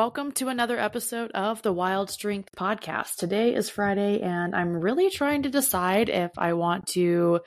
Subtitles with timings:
[0.00, 3.16] Welcome to another episode of the Wild Strength Podcast.
[3.16, 7.40] Today is Friday, and I'm really trying to decide if I want to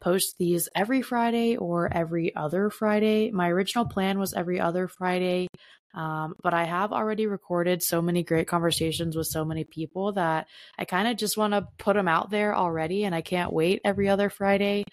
[0.00, 3.32] post these every Friday or every other Friday.
[3.32, 5.48] My original plan was every other Friday,
[5.94, 10.46] um, but I have already recorded so many great conversations with so many people that
[10.78, 13.80] I kind of just want to put them out there already, and I can't wait
[13.84, 14.84] every other Friday.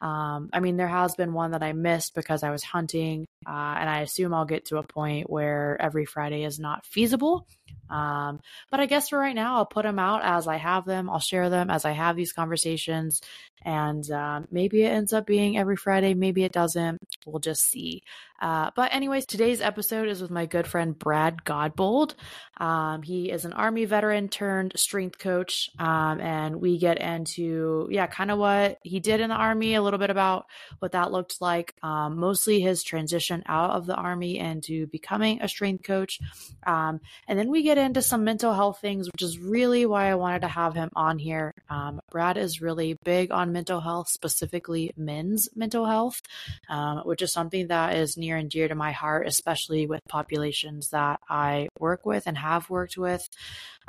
[0.00, 3.76] Um, I mean, there has been one that I missed because I was hunting, uh,
[3.78, 7.46] and I assume I'll get to a point where every Friday is not feasible.
[7.90, 11.08] Um, but I guess for right now, I'll put them out as I have them.
[11.08, 13.22] I'll share them as I have these conversations,
[13.64, 16.98] and um, maybe it ends up being every Friday, maybe it doesn't.
[17.26, 18.02] We'll just see.
[18.40, 22.14] Uh, but, anyways, today's episode is with my good friend Brad Godbold.
[22.58, 28.06] Um, he is an Army veteran turned strength coach, um, and we get into, yeah,
[28.06, 30.46] kind of what he did in the Army, a little bit about
[30.78, 35.48] what that looked like, um, mostly his transition out of the Army into becoming a
[35.48, 36.18] strength coach.
[36.66, 40.14] Um, and then we get into some mental health things, which is really why I
[40.14, 41.54] wanted to have him on here.
[41.68, 46.20] Um, Brad is really big on mental health, specifically men's mental health,
[46.68, 50.90] um, which is something that is near and dear to my heart, especially with populations
[50.90, 53.28] that I work with and have worked with.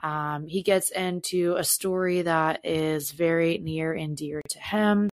[0.02, 5.10] Um, he gets into a story that is very near and dear to him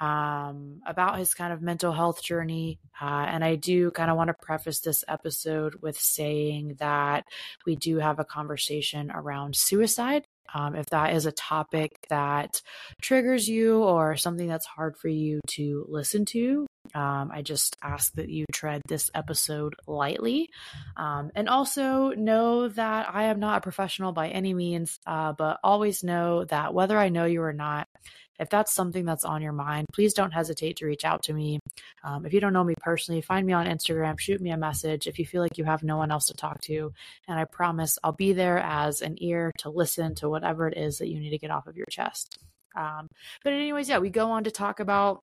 [0.00, 2.78] um, about his kind of mental health journey.
[3.00, 7.24] Uh, and I do kind of want to preface this episode with saying that
[7.66, 10.24] we do have a conversation around suicide.
[10.52, 12.60] Um, if that is a topic that
[13.00, 18.12] triggers you or something that's hard for you to listen to, um, I just ask
[18.14, 20.48] that you tread this episode lightly.
[20.96, 25.58] Um, and also know that I am not a professional by any means, uh, but
[25.62, 27.86] always know that whether I know you or not,
[28.40, 31.60] if that's something that's on your mind, please don't hesitate to reach out to me.
[32.02, 35.06] Um, if you don't know me personally, find me on Instagram, shoot me a message
[35.06, 36.92] if you feel like you have no one else to talk to.
[37.28, 40.98] And I promise I'll be there as an ear to listen to whatever it is
[40.98, 42.38] that you need to get off of your chest.
[42.76, 43.08] Um,
[43.44, 45.22] but, anyways, yeah, we go on to talk about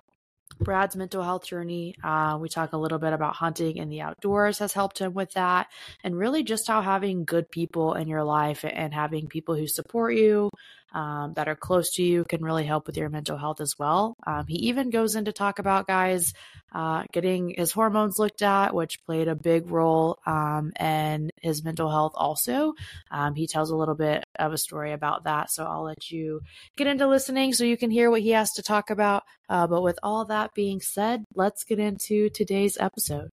[0.60, 1.96] Brad's mental health journey.
[2.04, 5.32] Uh, we talk a little bit about hunting in the outdoors has helped him with
[5.34, 5.68] that,
[6.04, 10.16] and really just how having good people in your life and having people who support
[10.16, 10.50] you,
[10.94, 14.16] um, that are close to you can really help with your mental health as well.
[14.26, 16.34] Um, he even goes in to talk about guys
[16.78, 21.90] uh, getting his hormones looked at, which played a big role um, in his mental
[21.90, 22.76] health also.
[23.10, 25.50] Um, he tells a little bit of a story about that.
[25.50, 26.42] So I'll let you
[26.76, 29.24] get into listening so you can hear what he has to talk about.
[29.50, 33.32] Uh, but with all that being said, let's get into today's episode.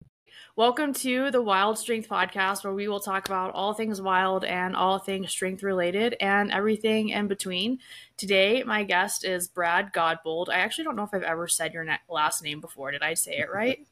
[0.54, 4.76] Welcome to the Wild Strength Podcast, where we will talk about all things wild and
[4.76, 7.78] all things strength related and everything in between.
[8.16, 10.50] Today, my guest is Brad Godbold.
[10.50, 12.91] I actually don't know if I've ever said your last name before.
[12.91, 13.87] Did I say it right?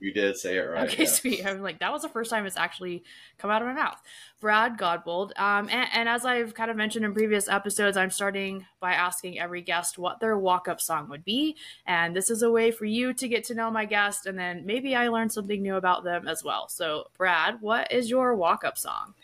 [0.00, 0.88] You did say it right.
[0.90, 1.08] Okay, yeah.
[1.08, 1.46] sweet.
[1.46, 3.04] I'm like, that was the first time it's actually
[3.38, 4.00] come out of my mouth.
[4.40, 5.30] Brad Godbold.
[5.38, 9.38] Um, and, and, as I've kind of mentioned in previous episodes, I'm starting by asking
[9.38, 11.56] every guest what their walk up song would be.
[11.86, 14.66] And this is a way for you to get to know my guest, and then
[14.66, 16.68] maybe I learn something new about them as well.
[16.68, 19.14] So, Brad, what is your walk up song?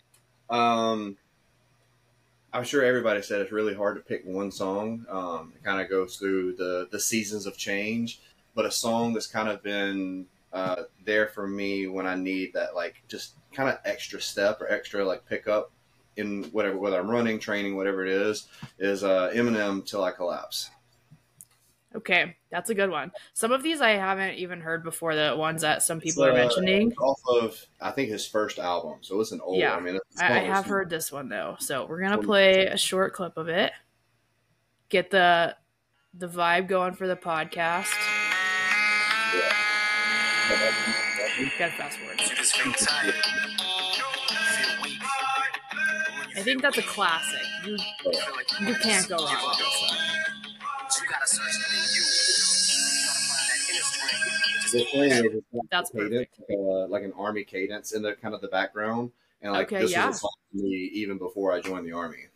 [0.49, 1.19] Um,
[2.53, 5.05] I'm sure everybody said it's really hard to pick one song.
[5.09, 8.21] Um, it kind of goes through the the seasons of change,
[8.55, 12.75] but a song that's kind of been uh, there for me when I need that
[12.75, 15.73] like just kind of extra step or extra like pickup
[16.17, 20.71] in whatever whether I'm running, training, whatever it is, is uh, Eminem till I collapse.
[21.95, 23.11] Okay, that's a good one.
[23.33, 25.17] Some of these I haven't even heard before.
[25.17, 29.21] The ones that some people are mentioning off of I think his first album, so
[29.21, 29.59] it's an old.
[29.59, 32.77] Yeah, I mean, I, I have heard this one though, so we're gonna play a
[32.77, 33.73] short clip of it.
[34.89, 35.57] Get the
[36.15, 37.93] the vibe going for the podcast.
[39.35, 39.70] Yeah.
[41.59, 42.21] Gotta fast forward.
[46.37, 47.47] I think that's a classic.
[47.67, 47.77] You
[48.67, 50.11] you can't go wrong with this one.
[55.71, 56.41] That's perfect.
[56.51, 59.11] Uh, like an army cadence in the kind of the background,
[59.43, 60.07] and like okay, this yeah.
[60.07, 62.30] was a song to me even before I joined the army.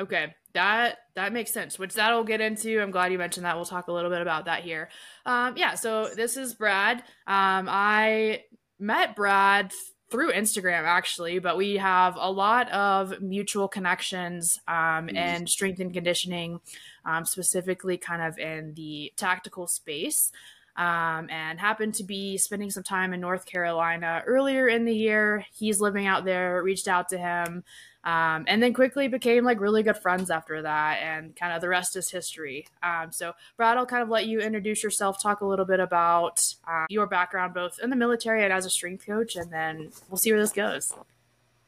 [0.00, 1.78] Okay, that that makes sense.
[1.78, 2.80] Which that'll get into.
[2.80, 3.56] I'm glad you mentioned that.
[3.56, 4.88] We'll talk a little bit about that here.
[5.26, 5.74] Um, yeah.
[5.74, 6.98] So this is Brad.
[7.26, 8.44] Um, I
[8.78, 9.72] met Brad
[10.10, 15.16] through Instagram actually, but we have a lot of mutual connections um, mm.
[15.16, 16.60] and strength and conditioning,
[17.04, 20.32] um, specifically kind of in the tactical space.
[20.76, 25.44] Um, and happened to be spending some time in North Carolina earlier in the year.
[25.52, 27.64] He's living out there, reached out to him,
[28.04, 31.68] um, and then quickly became like really good friends after that, and kind of the
[31.68, 32.66] rest is history.
[32.82, 36.54] Um, so, Brad, I'll kind of let you introduce yourself, talk a little bit about
[36.66, 40.18] uh, your background, both in the military and as a strength coach, and then we'll
[40.18, 40.94] see where this goes.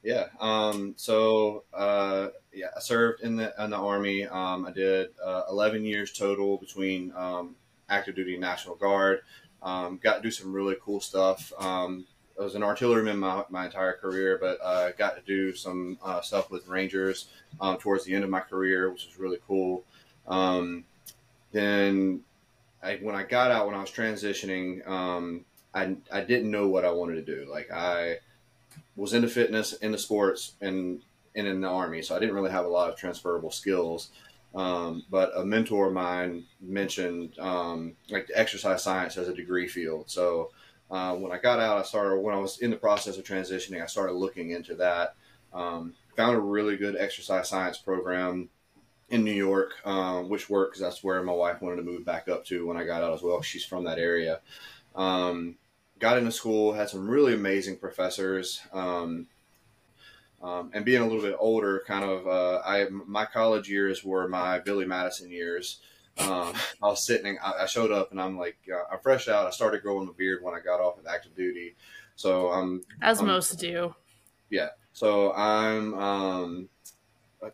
[0.03, 0.27] Yeah.
[0.41, 4.26] Um, so uh, yeah, I served in the in the army.
[4.26, 7.56] Um, I did uh, 11 years total between um,
[7.88, 9.21] active duty and National Guard.
[9.62, 11.53] Got to do some really cool stuff.
[12.40, 15.98] I was an artilleryman my, my entire career, but I uh, got to do some
[16.02, 17.28] uh, stuff with Rangers
[17.60, 19.84] um, towards the end of my career, which was really cool.
[20.26, 20.84] Um,
[21.52, 22.22] then
[22.82, 25.44] I, when I got out, when I was transitioning, um,
[25.75, 27.50] I, I didn't know what I wanted to do.
[27.50, 28.16] Like I
[28.96, 31.02] was into fitness, into sports, and,
[31.34, 34.10] and in the army, so I didn't really have a lot of transferable skills.
[34.54, 40.10] Um, but a mentor of mine mentioned um, like exercise science as a degree field.
[40.10, 40.50] So
[40.90, 43.82] uh, when I got out, I started when I was in the process of transitioning.
[43.82, 45.14] I started looking into that.
[45.52, 48.50] Um, found a really good exercise science program
[49.08, 52.28] in New York, uh, which worked because that's where my wife wanted to move back
[52.28, 53.42] up to when I got out as well.
[53.42, 54.40] She's from that area.
[54.94, 55.56] Um,
[55.98, 58.60] got into school, had some really amazing professors.
[58.72, 59.26] Um,
[60.42, 64.26] um, and being a little bit older, kind of, uh, I my college years were
[64.26, 65.81] my Billy Madison years.
[66.20, 66.52] Um,
[66.82, 69.46] I was sitting, I, I, showed up, and I'm like, uh, I'm fresh out.
[69.46, 71.75] I started growing the beard when I got off of active duty,
[72.17, 73.94] so I'm as I'm, most do.
[74.50, 76.69] Yeah, so I'm um,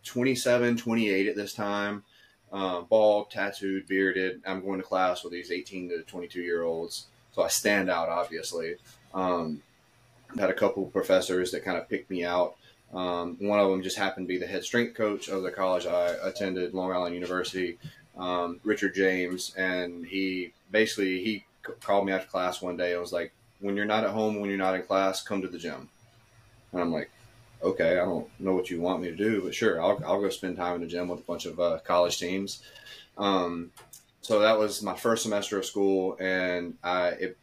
[0.05, 2.03] 27, 28 at this time.
[2.53, 4.41] Uh, bald, tattooed, bearded.
[4.47, 8.09] I'm going to class with these 18 to 22 year olds, so I stand out
[8.09, 8.77] obviously.
[9.13, 9.63] Um,
[10.39, 12.57] had a couple professors that kind of picked me out.
[12.93, 15.87] Um, one of them just happened to be the head strength coach of the college
[15.87, 17.79] I attended, Long Island University,
[18.17, 21.45] um, Richard James, and he basically he
[21.81, 24.49] called me after class one day and was like, "When you're not at home, when
[24.51, 25.89] you're not in class, come to the gym."
[26.73, 27.11] And I'm like,
[27.63, 30.31] "Okay, I don't know what you want me to do, but sure, I'll, I'll go
[30.31, 32.63] spend time in the gym with a bunch of uh, college teams."
[33.19, 33.71] Um,
[34.21, 37.37] so that was my first semester of school, and I it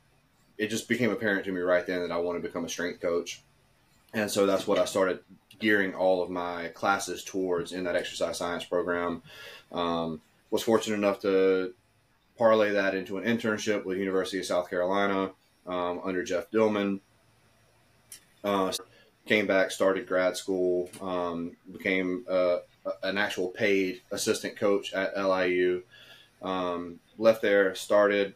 [0.57, 2.99] it just became apparent to me right then that I wanted to become a strength
[2.99, 3.41] coach,
[4.13, 5.19] and so that's what I started
[5.59, 9.21] gearing all of my classes towards in that exercise science program.
[9.71, 10.21] Um,
[10.53, 11.73] was fortunate enough to
[12.37, 15.31] parlay that into an internship with University of South Carolina
[15.65, 16.99] um, under Jeff Dillman.
[18.43, 18.71] Uh,
[19.25, 22.57] came back, started grad school, um, became uh,
[23.01, 25.81] an actual paid assistant coach at LIU.
[26.43, 28.35] Um, left there, started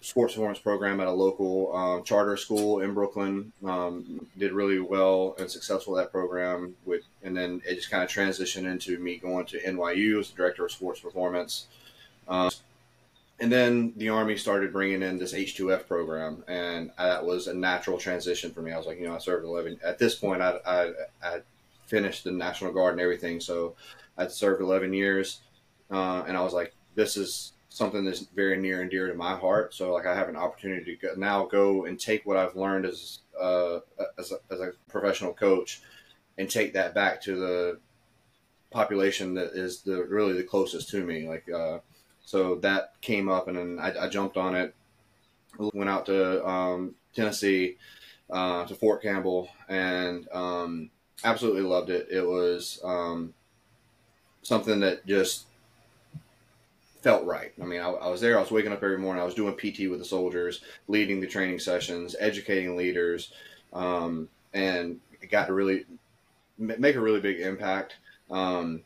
[0.00, 3.52] sports performance program at a local um, charter school in Brooklyn.
[3.64, 6.74] Um, did really well and successful that program.
[6.84, 10.36] With and then it just kind of transitioned into me going to NYU as the
[10.36, 11.66] director of sports performance.
[12.28, 12.50] Um,
[13.40, 17.98] and then the Army started bringing in this H2F program, and that was a natural
[17.98, 18.72] transition for me.
[18.72, 19.80] I was like, you know, I served 11.
[19.84, 20.92] At this point, I I,
[21.22, 21.40] I
[21.86, 23.74] finished the National Guard and everything, so
[24.16, 25.40] I'd served 11 years,
[25.90, 29.34] uh, and I was like, this is something that's very near and dear to my
[29.34, 29.74] heart.
[29.74, 32.86] So like I have an opportunity to go, now go and take what I've learned
[32.86, 33.80] as uh,
[34.16, 35.82] as, a, as a professional coach
[36.38, 37.80] and take that back to the
[38.70, 41.28] population that is the really the closest to me.
[41.28, 41.78] Like uh,
[42.24, 44.72] so that came up and then I, I jumped on it.
[45.58, 47.76] Went out to um, Tennessee
[48.30, 50.90] uh, to Fort Campbell and um,
[51.24, 52.06] absolutely loved it.
[52.08, 53.34] It was um,
[54.42, 55.46] something that just
[57.04, 57.52] felt right.
[57.60, 58.38] I mean, I, I, was there.
[58.38, 59.20] I was waking up every morning.
[59.20, 63.30] I was doing PT with the soldiers, leading the training sessions, educating leaders,
[63.74, 65.84] um, and it got to really
[66.56, 67.96] make a really big impact.
[68.30, 68.84] Um,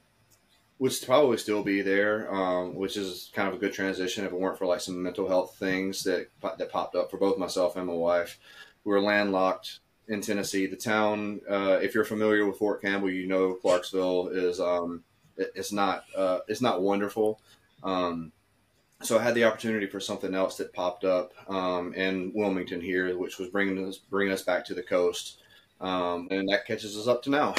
[0.81, 4.39] would probably still be there, um, which is kind of a good transition if it
[4.39, 7.87] weren't for like some mental health things that that popped up for both myself and
[7.87, 8.39] my wife.
[8.85, 9.79] We were landlocked
[10.09, 10.67] in Tennessee.
[10.67, 15.05] The town, uh, if you're familiar with Fort Campbell, you know Clarksville is um,
[15.37, 17.41] it, it's not uh, it's not wonderful.
[17.83, 18.33] Um,
[19.03, 23.17] so I had the opportunity for something else that popped up um, in Wilmington here,
[23.17, 25.41] which was bringing us bringing us back to the coast,
[25.81, 27.55] um, and that catches us up to now.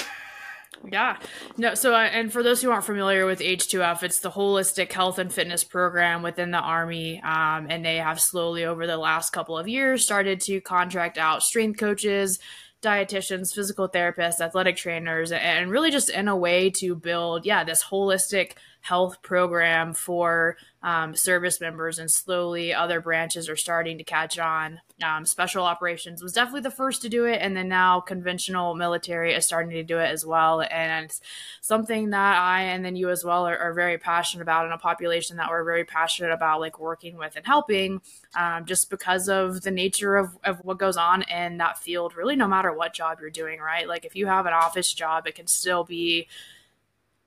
[0.90, 1.18] Yeah,
[1.58, 1.74] no.
[1.76, 5.32] So, uh, and for those who aren't familiar with H2F, it's the holistic health and
[5.32, 9.68] fitness program within the Army, um, and they have slowly over the last couple of
[9.68, 12.40] years started to contract out strength coaches,
[12.82, 17.84] dietitians, physical therapists, athletic trainers, and really just in a way to build, yeah, this
[17.84, 24.40] holistic health program for um, service members, and slowly other branches are starting to catch
[24.40, 24.80] on.
[25.04, 29.34] Um, special operations was definitely the first to do it, and then now conventional military
[29.34, 30.62] is starting to do it as well.
[30.62, 31.22] And it's
[31.62, 34.78] something that I and then you as well are, are very passionate about, and a
[34.78, 38.02] population that we're very passionate about, like working with and helping,
[38.36, 42.16] um, just because of the nature of, of what goes on in that field.
[42.16, 43.88] Really, no matter what job you're doing, right?
[43.88, 46.28] Like if you have an office job, it can still be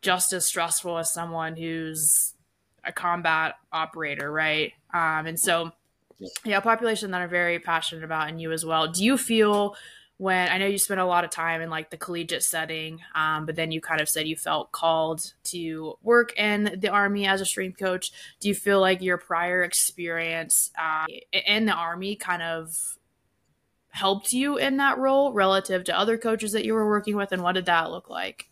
[0.02, 2.34] just as stressful as someone who's
[2.84, 4.72] a combat operator, right?
[4.92, 5.70] Um, and so,
[6.44, 8.88] yeah, a population that I'm very passionate about, and you as well.
[8.88, 9.76] Do you feel
[10.18, 13.44] when I know you spent a lot of time in like the collegiate setting, um,
[13.44, 17.40] but then you kind of said you felt called to work in the Army as
[17.40, 18.12] a strength coach.
[18.38, 22.98] Do you feel like your prior experience uh, in the Army kind of
[23.88, 27.42] helped you in that role relative to other coaches that you were working with, and
[27.42, 28.48] what did that look like?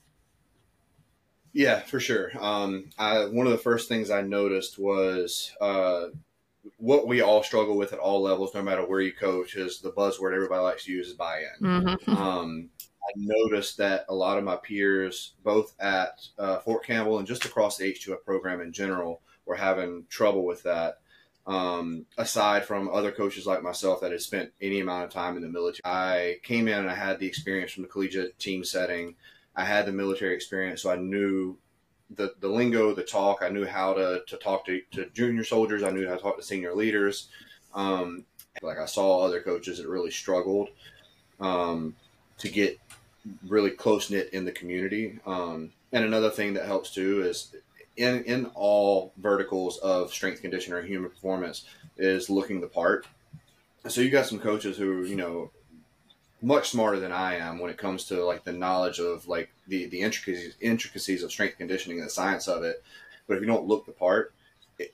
[1.53, 2.31] Yeah, for sure.
[2.39, 6.07] Um, I, one of the first things I noticed was uh,
[6.77, 9.93] what we all struggle with at all levels, no matter where you coach, is the
[9.93, 11.67] buzzword everybody likes to use is buy-in.
[11.67, 12.17] Mm-hmm.
[12.17, 12.71] Um,
[13.03, 17.45] I noticed that a lot of my peers, both at uh, Fort Campbell and just
[17.45, 20.99] across the H2F program in general, were having trouble with that.
[21.47, 25.43] Um, aside from other coaches like myself that had spent any amount of time in
[25.43, 29.17] the military, I came in and I had the experience from the collegiate team setting.
[29.61, 31.59] I had the military experience, so I knew
[32.09, 33.43] the, the lingo, the talk.
[33.43, 35.83] I knew how to, to talk to, to junior soldiers.
[35.83, 37.29] I knew how to talk to senior leaders.
[37.75, 38.25] Um,
[38.63, 40.71] like I saw other coaches that really struggled
[41.41, 41.95] um,
[42.39, 42.81] to get
[43.47, 45.19] really close knit in the community.
[45.27, 47.55] Um, and another thing that helps too is
[47.99, 51.67] in in all verticals of strength conditioning or human performance
[51.99, 53.07] is looking the part.
[53.89, 55.51] So you got some coaches who you know
[56.43, 59.87] much smarter than I am when it comes to like the knowledge of like the
[59.87, 62.83] the intricacies intricacies of strength conditioning and the science of it.
[63.27, 64.33] But if you don't look the part,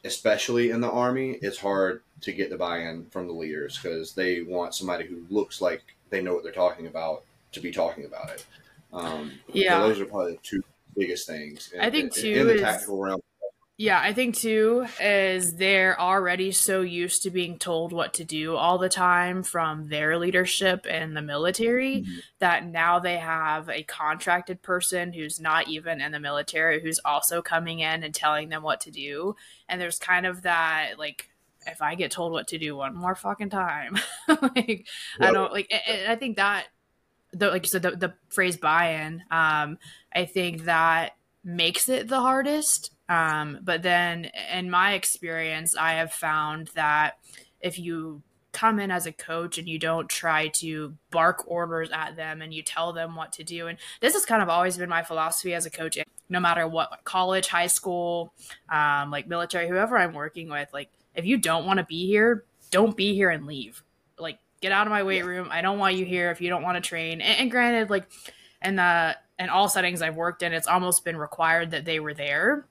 [0.04, 4.42] especially in the army, it's hard to get the buy-in from the leaders because they
[4.42, 8.30] want somebody who looks like they know what they're talking about to be talking about
[8.30, 8.44] it.
[8.92, 10.62] Um, yeah, so those are probably the two
[10.96, 11.72] biggest things.
[11.72, 13.20] In, I think too in, in the tactical realm
[13.78, 18.56] yeah, I think too is they're already so used to being told what to do
[18.56, 22.18] all the time from their leadership and the military mm-hmm.
[22.38, 27.42] that now they have a contracted person who's not even in the military who's also
[27.42, 29.36] coming in and telling them what to do.
[29.68, 31.28] And there's kind of that like
[31.66, 34.86] if I get told what to do one more fucking time, like yep.
[35.20, 35.70] I don't like.
[36.08, 36.68] I think that
[37.34, 39.22] the like you said the, the phrase buy-in.
[39.30, 39.76] Um,
[40.14, 41.12] I think that
[41.44, 47.18] makes it the hardest um, but then, in my experience, I have found that
[47.60, 48.22] if you
[48.52, 52.54] come in as a coach and you don't try to bark orders at them and
[52.54, 55.54] you tell them what to do, and this has kind of always been my philosophy
[55.54, 55.98] as a coach,
[56.28, 58.32] no matter what college, high school,
[58.70, 62.44] um, like military, whoever I'm working with, like if you don't want to be here,
[62.70, 63.82] don't be here and leave.
[64.18, 65.48] Like get out of my weight room.
[65.50, 67.20] I don't want you here if you don't want to train.
[67.20, 68.08] And, and granted, like
[68.62, 72.14] in the in all settings I've worked in, it's almost been required that they were
[72.14, 72.66] there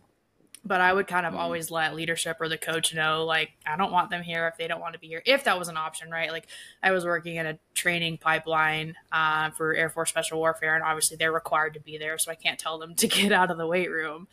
[0.66, 1.42] but I would kind of mm-hmm.
[1.42, 4.68] always let leadership or the coach know, like, I don't want them here if they
[4.68, 6.32] don't want to be here, if that was an option, right?
[6.32, 6.48] Like,
[6.82, 11.18] I was working in a training pipeline uh, for Air Force Special Warfare, and obviously
[11.18, 13.68] they're required to be there, so I can't tell them to get out of the
[13.68, 14.28] weight room.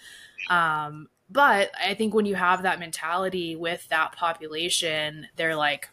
[0.48, 5.88] Um, but I think when you have that mentality with that population, they're like,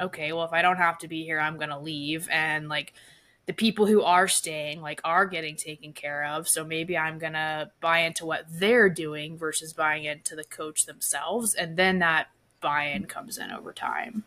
[0.00, 2.28] okay, well, if I don't have to be here, I'm going to leave.
[2.30, 2.94] And like,
[3.46, 6.48] the people who are staying like are getting taken care of.
[6.48, 11.54] So maybe i'm gonna buy into what they're doing versus buying into the coach themselves.
[11.54, 12.28] And then that
[12.60, 14.24] buy-in comes in over time.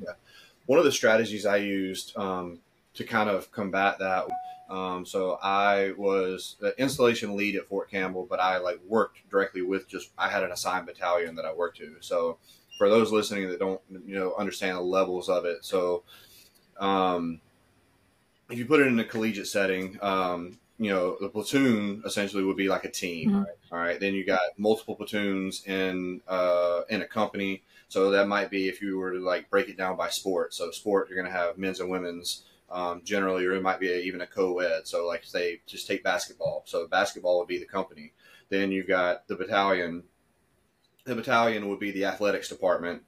[0.00, 0.12] Yeah.
[0.66, 2.58] One of the strategies i used um,
[2.94, 4.26] to kind of combat that
[4.68, 9.62] um, so i was the installation lead at fort campbell but i like worked directly
[9.62, 11.96] with just i had an assigned battalion that i worked to.
[12.00, 12.38] So
[12.76, 16.02] for those listening that don't you know understand the levels of it so
[16.78, 17.40] um,
[18.50, 22.56] if you put it in a collegiate setting, um, you know, the platoon essentially would
[22.56, 23.30] be like a team.
[23.30, 23.74] Mm-hmm.
[23.74, 23.98] All right.
[23.98, 27.62] Then you got multiple platoons in uh, in a company.
[27.88, 30.54] So that might be if you were to like break it down by sport.
[30.54, 33.90] So sport, you're going to have men's and women's um, generally, or it might be
[33.90, 34.86] a, even a co-ed.
[34.86, 36.62] So like say, just take basketball.
[36.66, 38.12] So basketball would be the company.
[38.50, 40.04] Then you've got the battalion.
[41.04, 43.02] The battalion would be the athletics department,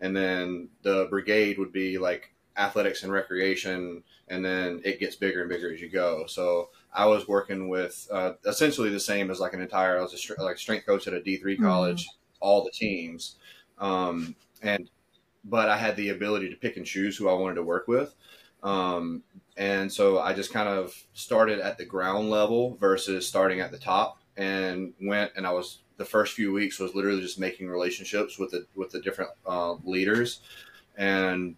[0.00, 5.40] and then the brigade would be like athletics and recreation, and then it gets bigger
[5.40, 6.26] and bigger as you go.
[6.26, 9.98] So I was working with uh, essentially the same as like an entire.
[9.98, 11.64] I was a like strength coach at a D three mm-hmm.
[11.64, 12.36] college, mm-hmm.
[12.40, 13.36] all the teams,
[13.78, 14.88] um, and
[15.44, 18.14] but I had the ability to pick and choose who I wanted to work with.
[18.62, 19.22] Um,
[19.56, 23.78] and so I just kind of started at the ground level versus starting at the
[23.78, 28.38] top and went and I was the first few weeks was literally just making relationships
[28.38, 30.40] with the with the different uh, leaders
[30.96, 31.56] and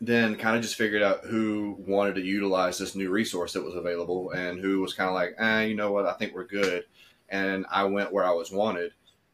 [0.00, 3.74] then kind of just figured out who wanted to utilize this new resource that was
[3.74, 6.84] available and who was kind of like, ah, you know what, I think we're good.
[7.28, 8.92] And I went where I was wanted,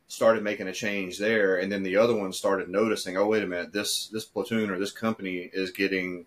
[0.08, 3.46] started making a change there, and then the other one started noticing, oh, wait a
[3.46, 6.26] minute, this this platoon or this company is getting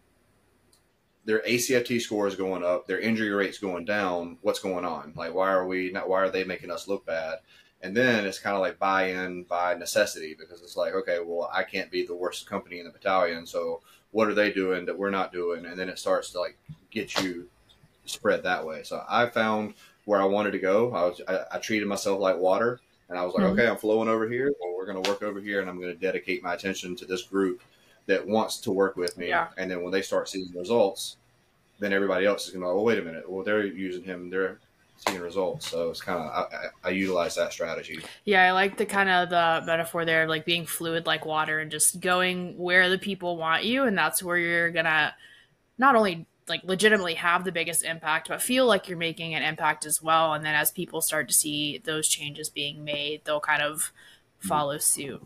[1.28, 4.38] their ACFT score is going up, their injury rate's going down.
[4.42, 5.12] What's going on?
[5.16, 6.08] Like, why are we not?
[6.08, 7.40] Why are they making us look bad?
[7.82, 11.50] And then it's kind of like buy in by necessity because it's like, okay, well,
[11.54, 13.46] I can't be the worst company in the battalion.
[13.46, 13.82] So
[14.18, 15.64] what are they doing that we're not doing?
[15.68, 16.58] And then it starts to like
[16.90, 17.48] get you
[18.06, 18.82] spread that way.
[18.82, 20.92] So I found where I wanted to go.
[20.92, 23.60] I was, I, I treated myself like water and I was like, mm-hmm.
[23.60, 24.52] okay, I'm flowing over here.
[24.60, 27.06] Well, we're going to work over here and I'm going to dedicate my attention to
[27.06, 27.62] this group
[28.08, 29.28] that wants to work with me.
[29.28, 29.50] Yeah.
[29.56, 31.18] And then when they start seeing results,
[31.78, 33.30] then everybody else is going to, go, oh, wait a minute.
[33.30, 34.32] Well, they're using him.
[34.32, 34.58] They're
[34.98, 35.70] seeing results.
[35.70, 38.00] So it's kind of I, I, utilize that strategy.
[38.26, 41.60] Yeah, I like the kind of the metaphor there of like being fluid like water
[41.60, 45.14] and just going where the people want you, and that's where you're gonna
[45.78, 49.86] not only like legitimately have the biggest impact, but feel like you're making an impact
[49.86, 50.34] as well.
[50.34, 53.92] And then as people start to see those changes being made, they'll kind of
[54.40, 55.26] follow suit.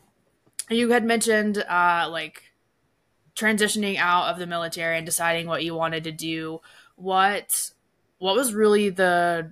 [0.70, 2.44] You had mentioned uh, like
[3.36, 6.62] transitioning out of the military and deciding what you wanted to do.
[6.96, 7.72] What
[8.18, 9.51] what was really the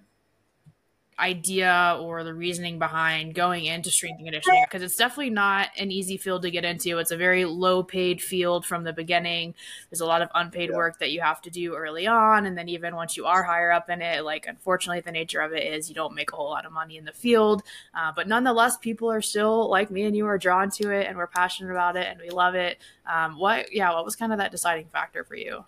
[1.20, 5.92] idea or the reasoning behind going into strength and conditioning because it's definitely not an
[5.92, 6.98] easy field to get into.
[6.98, 9.54] It's a very low paid field from the beginning.
[9.90, 10.78] There's a lot of unpaid yeah.
[10.78, 12.46] work that you have to do early on.
[12.46, 15.54] And then even once you are higher up in it, like unfortunately, the nature of
[15.54, 17.64] it is you don't make a whole lot of money in the field.
[17.94, 21.18] Uh, but nonetheless, people are still like me and you are drawn to it and
[21.18, 22.78] we're passionate about it and we love it.
[23.12, 25.66] Um, what, yeah, what was kind of that deciding factor for you?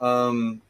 [0.00, 0.62] Um,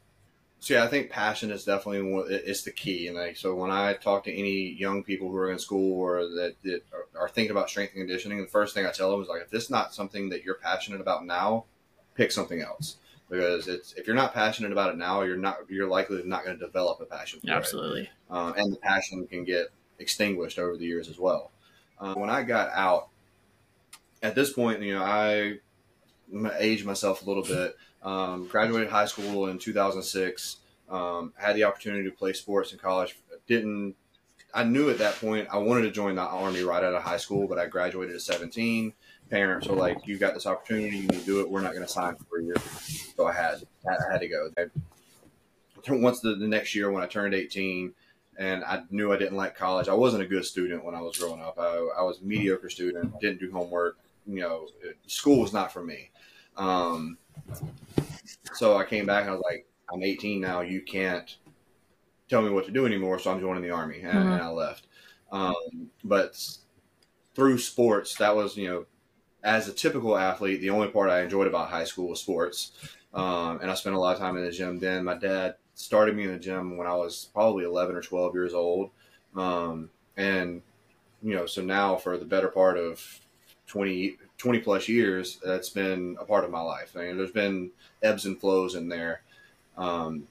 [0.59, 3.07] so yeah, I think passion is definitely one, it's the key.
[3.07, 6.23] And like, so when I talk to any young people who are in school or
[6.23, 6.81] that, that
[7.17, 9.49] are, thinking about strength and conditioning, the first thing I tell them is like, if
[9.49, 11.65] this is not something that you're passionate about now,
[12.15, 12.97] pick something else.
[13.29, 16.57] Because it's if you're not passionate about it now, you're not you're likely not going
[16.57, 17.39] to develop a passion.
[17.39, 17.51] For it.
[17.51, 18.09] Absolutely.
[18.29, 19.67] Um, and the passion can get
[19.99, 21.51] extinguished over the years as well.
[21.99, 23.09] Uh, when I got out,
[24.23, 25.59] at this point, you know, I
[26.57, 27.75] aged myself a little bit.
[28.03, 30.57] Um, graduated high school in 2006.
[30.89, 33.17] Um, had the opportunity to play sports in college.
[33.47, 33.95] Didn't
[34.53, 37.17] I knew at that point I wanted to join the army right out of high
[37.17, 38.93] school, but I graduated at 17.
[39.29, 41.49] Parents were like, "You got this opportunity, you need to do it.
[41.49, 42.55] We're not going to sign for you."
[43.15, 44.49] So I had I had to go.
[44.57, 44.65] I,
[45.89, 47.93] once the, the next year when I turned 18,
[48.37, 49.87] and I knew I didn't like college.
[49.87, 51.59] I wasn't a good student when I was growing up.
[51.59, 53.97] I, I was a mediocre student, didn't do homework.
[54.25, 54.67] You know,
[55.07, 56.09] school was not for me.
[56.57, 57.17] Um,
[58.53, 60.61] so I came back and I was like, I'm 18 now.
[60.61, 61.35] You can't
[62.29, 63.19] tell me what to do anymore.
[63.19, 64.31] So I'm joining the army, and, mm-hmm.
[64.31, 64.87] and I left.
[65.31, 66.41] Um, but
[67.35, 68.85] through sports, that was you know,
[69.43, 72.71] as a typical athlete, the only part I enjoyed about high school was sports.
[73.13, 74.79] Um, and I spent a lot of time in the gym.
[74.79, 78.33] Then my dad started me in the gym when I was probably 11 or 12
[78.35, 78.91] years old.
[79.35, 80.61] Um, and
[81.21, 83.19] you know, so now for the better part of
[83.67, 86.95] 20, 20 plus years, that's been a part of my life.
[86.95, 87.71] I mean, there's been
[88.01, 89.21] ebbs and flows in there.
[89.77, 90.27] Um,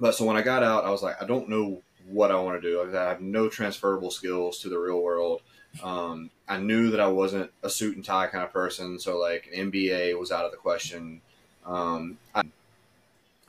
[0.00, 2.60] but so when I got out, I was like, I don't know what I want
[2.60, 2.80] to do.
[2.80, 5.42] I have no transferable skills to the real world.
[5.82, 9.50] Um, I knew that I wasn't a suit and tie kind of person, so like
[9.54, 11.20] an MBA was out of the question.
[11.66, 12.44] Um, I,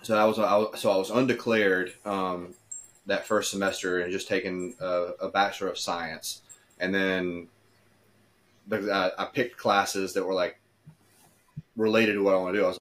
[0.02, 2.54] so I was, I was, so I was undeclared um,
[3.06, 6.42] that first semester and just taking a, a bachelor of science,
[6.80, 7.48] and then
[8.72, 10.60] I, I picked classes that were like
[11.76, 12.66] related to what I want to do.
[12.66, 12.80] I was,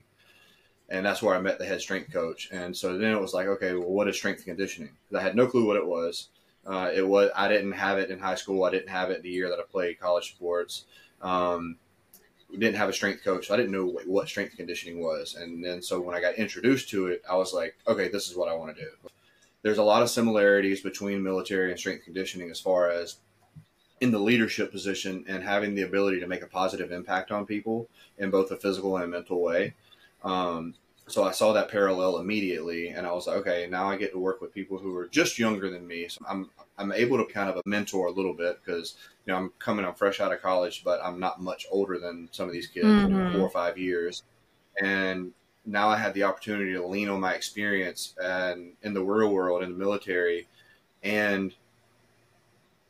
[0.89, 2.49] and that's where I met the head strength coach.
[2.51, 4.91] And so then it was like, okay, well, what is strength conditioning?
[5.09, 6.29] Because I had no clue what it was.
[6.67, 8.65] Uh, it was I didn't have it in high school.
[8.65, 10.85] I didn't have it the year that I played college sports.
[11.23, 11.77] Um,
[12.53, 13.49] didn't have a strength coach.
[13.49, 15.35] So I didn't know what strength conditioning was.
[15.35, 18.37] And then so when I got introduced to it, I was like, okay, this is
[18.37, 18.91] what I want to do.
[19.63, 23.17] There's a lot of similarities between military and strength conditioning as far as
[24.01, 27.89] in the leadership position and having the ability to make a positive impact on people
[28.19, 29.75] in both a physical and a mental way.
[30.23, 30.75] Um,
[31.09, 34.19] so I saw that parallel immediately, and I was like, okay, now I get to
[34.19, 36.07] work with people who are just younger than me.
[36.09, 39.53] So I'm I'm able to kind of mentor a little bit because you know I'm
[39.59, 42.67] coming, I'm fresh out of college, but I'm not much older than some of these
[42.67, 43.33] kids, mm-hmm.
[43.33, 44.23] four or five years,
[44.83, 45.33] and
[45.65, 49.63] now I had the opportunity to lean on my experience and in the real world,
[49.63, 50.47] in the military,
[51.03, 51.55] and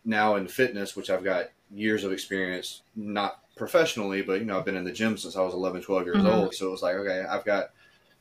[0.09, 4.65] now in fitness, which I've got years of experience, not professionally, but you know, I've
[4.65, 6.27] been in the gym since I was 11, 12 years mm-hmm.
[6.27, 6.55] old.
[6.55, 7.71] So it was like, okay, I've got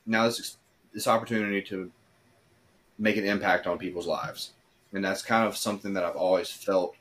[0.06, 0.58] now this,
[0.93, 1.89] this opportunity to
[3.00, 4.52] make an impact on people's lives.
[4.93, 6.95] And that's kind of something that I've always felt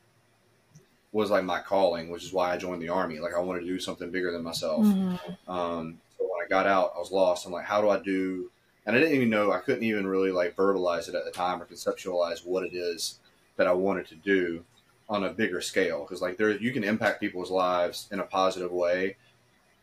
[1.11, 3.19] was like my calling, which is why I joined the army.
[3.19, 4.85] Like I wanted to do something bigger than myself.
[4.85, 5.51] Mm-hmm.
[5.51, 7.45] Um, so when I got out, I was lost.
[7.45, 8.51] I'm like, how do I do?
[8.85, 11.61] And I didn't even know, I couldn't even really like verbalize it at the time
[11.61, 13.19] or conceptualize what it is
[13.57, 14.63] that I wanted to do
[15.09, 18.71] on a bigger scale because like there you can impact people's lives in a positive
[18.71, 19.15] way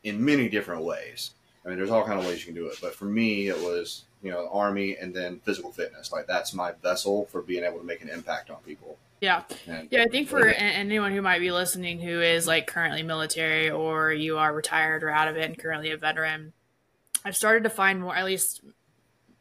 [0.02, 1.32] in many different ways
[1.64, 3.56] I mean, there's all kind of ways you can do it, but for me, it
[3.56, 6.12] was you know army and then physical fitness.
[6.12, 8.98] Like that's my vessel for being able to make an impact on people.
[9.20, 9.44] Yeah.
[9.66, 13.70] And, yeah, I think for anyone who might be listening who is like currently military
[13.70, 16.52] or you are retired or out of it and currently a veteran,
[17.24, 18.60] I've started to find more, at least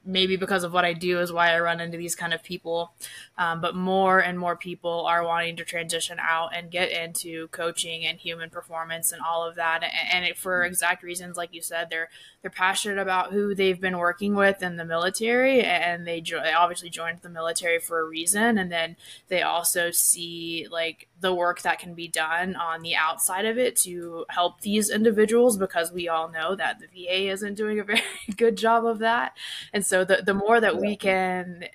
[0.05, 2.93] maybe because of what I do is why I run into these kind of people.
[3.37, 8.05] Um, but more and more people are wanting to transition out and get into coaching
[8.05, 9.83] and human performance and all of that.
[10.11, 12.09] And, it, for exact reasons, like you said, they're
[12.41, 16.51] they're passionate about who they've been working with in the military, and they, jo- they
[16.51, 18.57] obviously joined the military for a reason.
[18.57, 18.97] And then
[19.29, 23.77] they also see like the work that can be done on the outside of it
[23.77, 28.01] to help these individuals because we all know that the VA isn't doing a very
[28.35, 29.37] good job of that.
[29.71, 31.65] And so the, the more that we can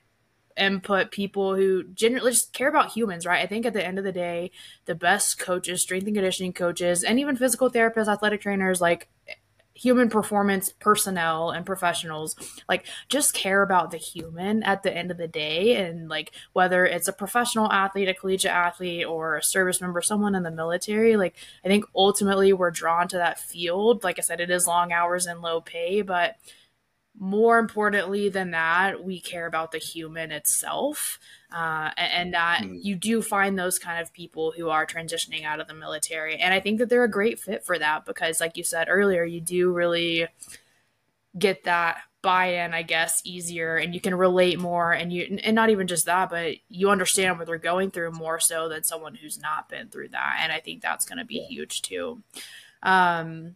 [0.59, 3.43] input people who generally just care about humans, right?
[3.43, 4.51] I think at the end of the day,
[4.87, 9.09] the best coaches, strength and conditioning coaches, and even physical therapists, athletic trainers, like
[9.79, 12.35] human performance personnel and professionals
[12.69, 16.85] like just care about the human at the end of the day and like whether
[16.85, 21.17] it's a professional athlete a collegiate athlete or a service member someone in the military
[21.17, 24.93] like i think ultimately we're drawn to that field like i said it is long
[24.93, 26.37] hours and low pay but
[27.19, 31.19] more importantly than that, we care about the human itself.
[31.53, 32.79] Uh, and that mm.
[32.83, 36.37] you do find those kind of people who are transitioning out of the military.
[36.37, 39.25] And I think that they're a great fit for that because, like you said earlier,
[39.25, 40.29] you do really
[41.39, 45.71] get that buy-in i guess easier and you can relate more and you and not
[45.71, 49.39] even just that but you understand what they're going through more so than someone who's
[49.39, 51.47] not been through that and i think that's going to be yeah.
[51.47, 52.21] huge too
[52.83, 53.55] um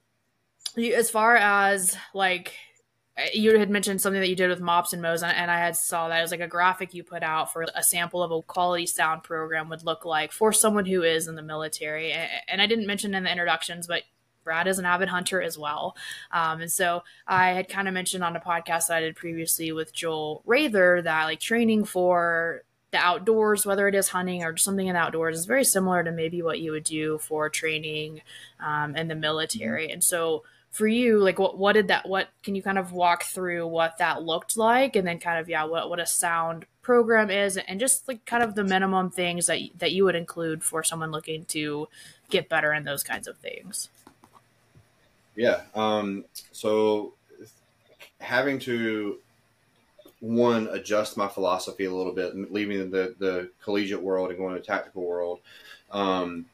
[0.76, 2.54] as far as like
[3.34, 6.08] you had mentioned something that you did with mops and mows and i had saw
[6.08, 6.18] that.
[6.18, 9.22] It was like a graphic you put out for a sample of a quality sound
[9.22, 12.12] program would look like for someone who is in the military.
[12.48, 14.02] And i didn't mention in the introductions but
[14.44, 15.94] brad is an avid hunter as well.
[16.30, 19.72] Um, and so i had kind of mentioned on a podcast that i did previously
[19.72, 24.86] with joel rather that like training for the outdoors, whether it is hunting or something
[24.86, 28.20] in the outdoors, is very similar to maybe what you would do for training
[28.60, 29.90] um, in the military.
[29.90, 33.24] And so, for you like what what did that what can you kind of walk
[33.24, 34.96] through what that looked like?
[34.96, 38.42] And then kind of yeah what what a sound program is and just like kind
[38.42, 41.88] of the minimum things that that you would include for someone looking to
[42.30, 43.90] get better in those kinds of things.
[45.36, 47.12] Yeah um so
[48.18, 49.18] having to
[50.20, 54.60] one adjust my philosophy a little bit leaving the the collegiate world and going to
[54.60, 55.40] the tactical world
[55.90, 56.46] um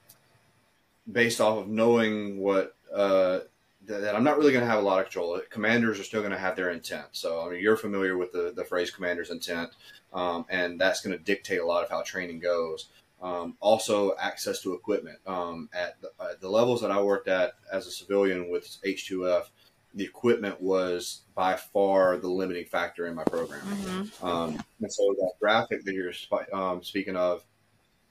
[1.12, 3.40] based off of knowing what uh
[3.88, 5.40] that I'm not really going to have a lot of control.
[5.50, 7.06] Commanders are still going to have their intent.
[7.12, 9.70] So, I mean, you're familiar with the, the phrase commander's intent,
[10.12, 12.90] um, and that's going to dictate a lot of how training goes.
[13.20, 15.18] Um, also, access to equipment.
[15.26, 19.46] Um, at, the, at, the, levels that I worked at as a civilian with H2F,
[19.94, 23.62] the equipment was by far the limiting factor in my program.
[23.62, 24.24] Mm-hmm.
[24.24, 26.12] Um, and so, that graphic that you're
[26.52, 27.42] um, speaking of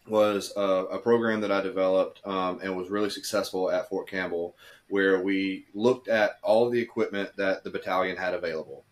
[0.09, 4.55] was a, a, program that I developed um, and was really successful at Fort Campbell
[4.89, 8.85] where we looked at all the equipment that the battalion had available.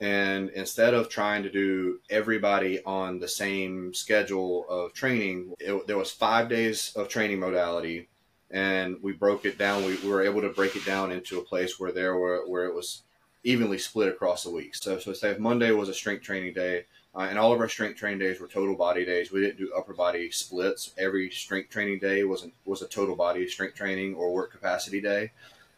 [0.00, 5.96] And instead of trying to do everybody on the same schedule of training, it, there
[5.96, 8.08] was five days of training modality,
[8.50, 9.84] and we broke it down.
[9.86, 12.66] We, we, were able to break it down into a place where there were where
[12.66, 13.04] it was
[13.42, 14.74] evenly split across the week.
[14.74, 16.84] So, so say if Monday was a strength training day,
[17.16, 19.32] uh, and all of our strength training days were total body days.
[19.32, 20.92] We didn't do upper body splits.
[20.98, 25.00] Every strength training day was a, was a total body strength training or work capacity
[25.00, 25.32] day.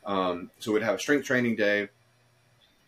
[0.04, 1.90] Um, so we'd have a strength training day,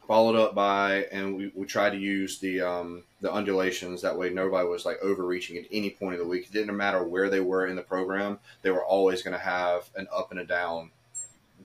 [0.08, 4.02] followed up by, and we, we tried to use the um, the undulations.
[4.02, 6.46] That way, nobody was like overreaching at any point of the week.
[6.46, 9.88] It didn't matter where they were in the program; they were always going to have
[9.94, 10.90] an up and a down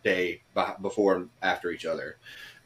[0.04, 0.41] day
[0.82, 2.17] before and after each other.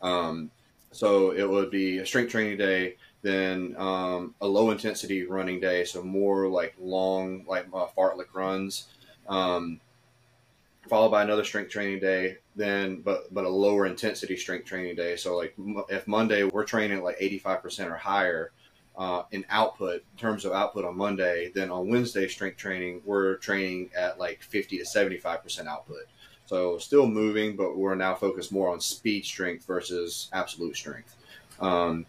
[0.02, 0.52] Um,
[0.92, 5.84] so it would be a strength training day then um, a low intensity running day,
[5.84, 8.88] so more like long, like uh, fartlek runs,
[9.28, 9.80] um,
[10.88, 12.38] followed by another strength training day.
[12.56, 15.16] Then, but but a lower intensity strength training day.
[15.16, 15.54] So like
[15.90, 18.52] if Monday we're training at like eighty five percent or higher
[18.98, 23.36] uh, in output, in terms of output on Monday, then on Wednesday strength training we're
[23.38, 26.04] training at like fifty to seventy five percent output.
[26.46, 31.16] So still moving, but we're now focused more on speed strength versus absolute strength.
[31.60, 32.06] Um,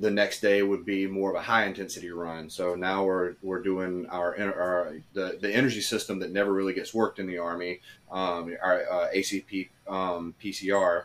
[0.00, 2.48] the next day would be more of a high intensity run.
[2.48, 6.94] So now we're we're doing our, our the, the energy system that never really gets
[6.94, 11.04] worked in the army, um, our uh, ATP um, PCR,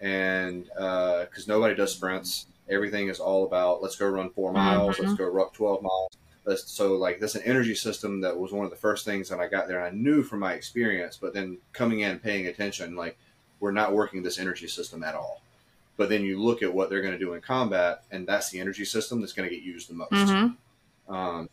[0.00, 4.96] and because uh, nobody does sprints, everything is all about let's go run four miles,
[4.96, 5.06] mm-hmm.
[5.06, 6.10] let's go run twelve miles.
[6.66, 9.46] So like that's an energy system that was one of the first things that I
[9.46, 9.78] got there.
[9.78, 13.16] And I knew from my experience, but then coming in, paying attention, like
[13.60, 15.40] we're not working this energy system at all.
[15.96, 18.58] But then you look at what they're going to do in combat, and that's the
[18.58, 20.10] energy system that's going to get used the most.
[20.12, 21.14] Mm-hmm.
[21.14, 21.48] Um,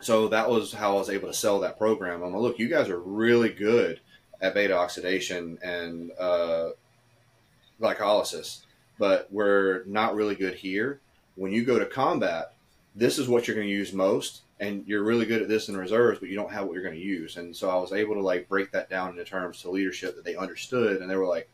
[0.00, 2.22] so that was how I was able to sell that program.
[2.22, 4.00] I'm like, look, you guys are really good
[4.40, 6.70] at beta oxidation and uh,
[7.80, 8.60] glycolysis,
[8.98, 11.00] but we're not really good here.
[11.34, 12.54] When you go to combat,
[12.94, 15.76] this is what you're going to use most, and you're really good at this in
[15.76, 17.36] reserves, but you don't have what you're going to use.
[17.36, 20.24] And so I was able to like break that down into terms to leadership that
[20.24, 21.48] they understood, and they were like,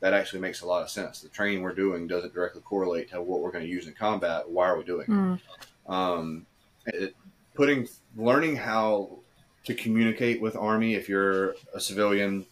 [0.00, 1.20] that actually makes a lot of sense.
[1.20, 4.48] The training we're doing doesn't directly correlate to what we're going to use in combat.
[4.48, 5.36] Why are we doing Mm.
[5.36, 5.90] it?
[5.90, 6.46] Um,
[6.86, 7.14] it
[7.54, 9.18] putting learning how
[9.64, 12.46] to communicate with army if you're a civilian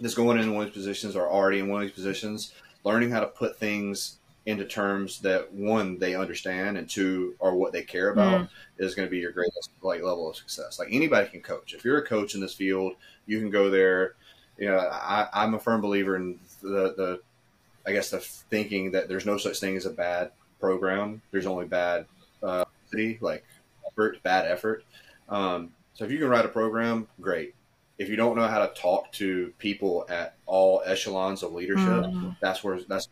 [0.00, 2.52] that's going in one of these positions or already in one of these positions
[2.84, 7.72] learning how to put things into terms that one they understand and two are what
[7.72, 11.26] they care about is going to be your greatest like level of success like anybody
[11.30, 12.92] can coach if you're a coach in this field
[13.26, 14.14] you can go there
[14.58, 17.20] you know I, i'm a firm believer in the the
[17.86, 21.66] i guess the thinking that there's no such thing as a bad program there's only
[21.66, 22.06] bad
[22.42, 22.64] uh,
[23.20, 23.44] like
[23.86, 24.84] effort, bad effort.
[25.28, 27.54] Um, so if you can write a program, great.
[27.98, 32.36] If you don't know how to talk to people at all echelons of leadership, Mhm.
[32.40, 33.08] that's where that's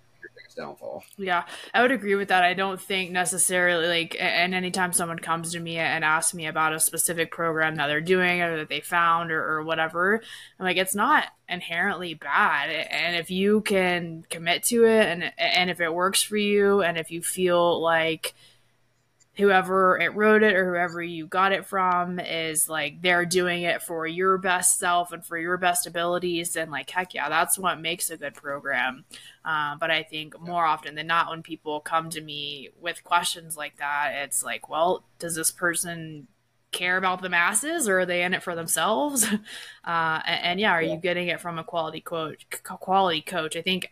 [0.55, 1.05] downfall.
[1.17, 2.45] Yeah, I would agree with that.
[2.45, 6.73] I don't think necessarily like, and anytime someone comes to me and asks me about
[6.75, 10.23] a specific program that they're doing or that they found or, or whatever,
[10.59, 12.71] I'm like, it's not inherently bad.
[12.71, 16.97] And if you can commit to it and and if it works for you, and
[16.99, 18.35] if you feel like
[19.43, 23.83] whoever it wrote it or whoever you got it from is like they're doing it
[23.83, 27.81] for your best self and for your best abilities, and like heck yeah, that's what
[27.81, 29.05] makes a good program.
[29.45, 33.57] Um, but I think more often than not, when people come to me with questions
[33.57, 36.29] like that, it's like, well, does this person
[36.71, 39.27] care about the masses or are they in it for themselves?
[39.85, 42.47] Uh, and, and yeah, are you getting it from a quality coach?
[42.63, 43.57] Quality coach.
[43.57, 43.91] I think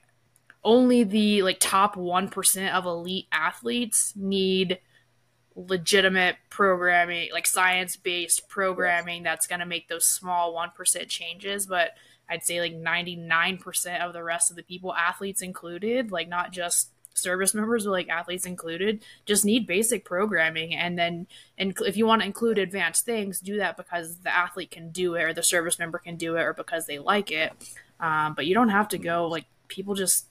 [0.62, 4.78] only the like top one percent of elite athletes need
[5.68, 11.66] legitimate programming, like science based programming that's going to make those small 1% changes.
[11.66, 11.92] But
[12.28, 16.90] I'd say like 99% of the rest of the people, athletes included, like not just
[17.14, 20.74] service members, but like athletes included, just need basic programming.
[20.74, 21.26] And then
[21.58, 25.14] and if you want to include advanced things, do that because the athlete can do
[25.14, 27.52] it or the service member can do it or because they like it.
[27.98, 30.26] Um, but you don't have to go like people just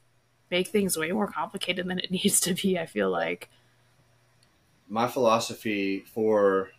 [0.49, 3.49] make things way more complicated than it needs to be, I feel like.
[4.89, 6.69] My philosophy for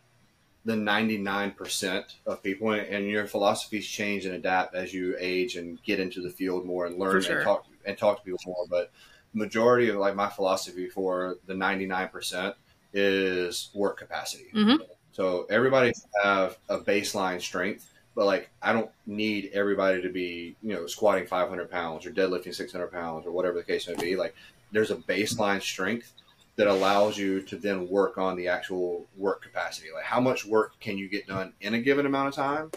[0.65, 6.01] the 99% of people, and your philosophies change and adapt as you age and get
[6.01, 7.37] into the field more and learn sure.
[7.37, 8.67] and talk and talk to people more.
[8.69, 8.91] But
[9.33, 12.55] majority of like my philosophy for the 99%
[12.93, 14.51] is work capacity.
[14.55, 14.81] Mhm.
[15.13, 15.93] So everybody
[16.23, 21.27] have a baseline strength, but like I don't need everybody to be you know squatting
[21.27, 24.17] 500 pounds or deadlifting 600 pounds or whatever the case may be.
[24.17, 24.35] Like
[24.73, 26.13] there's a baseline strength
[26.57, 29.89] that allows you to then work on the actual work capacity.
[29.95, 32.71] Like how much work can you get done in a given amount of time,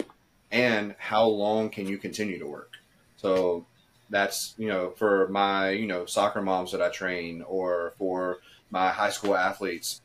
[0.52, 2.74] and how long can you continue to work.
[3.18, 3.66] So
[4.10, 8.90] that's you know for my you know soccer moms that I train or for my
[8.90, 10.02] high school athletes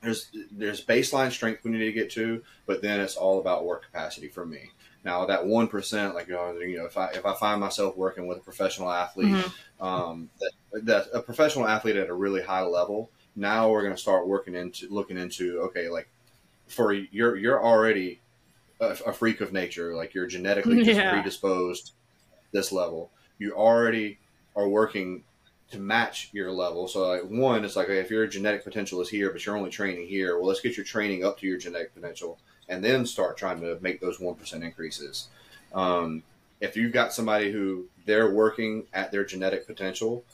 [0.00, 3.84] there's there's baseline strength we need to get to, but then it's all about work
[3.84, 4.70] capacity for me.
[5.04, 8.38] Now that one percent, like you know, if I if I find myself working with
[8.38, 9.52] a professional athlete, Mhm.
[9.84, 14.00] um, that, that a professional athlete at a really high level, now we're going to
[14.00, 16.08] start working into looking into okay, like
[16.68, 18.20] for you're you're already
[18.80, 21.10] a, a freak of nature, like you're genetically just Yeah.
[21.10, 21.92] predisposed
[22.52, 23.10] this level.
[23.38, 24.18] You already
[24.54, 25.24] are working
[25.70, 26.88] to match your level.
[26.88, 29.70] So like one, it's like okay, if your genetic potential is here, but you're only
[29.70, 32.38] training here, well, let's get your training up to your genetic potential,
[32.70, 35.28] and then start trying to make those one percent increases.
[35.74, 36.22] Um,
[36.60, 40.24] if you've got somebody who they're working at their genetic potential,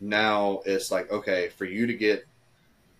[0.00, 2.26] now it's like okay, for you to get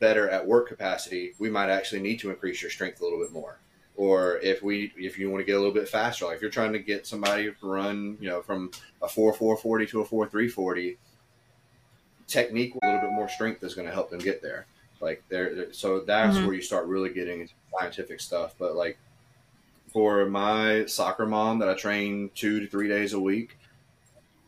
[0.01, 3.33] better at work capacity, we might actually need to increase your strength a little bit
[3.33, 3.59] more.
[3.97, 6.51] Or if we if you want to get a little bit faster, like if you're
[6.51, 8.71] trying to get somebody to run, you know, from
[9.03, 10.97] a four four forty to a four three forty,
[12.27, 14.65] technique a little bit more strength is going to help them get there.
[15.01, 16.45] Like there, so that's Mhm.
[16.45, 18.55] where you start really getting into scientific stuff.
[18.59, 18.99] But like
[19.93, 23.57] for my soccer mom that I train two to three days a week,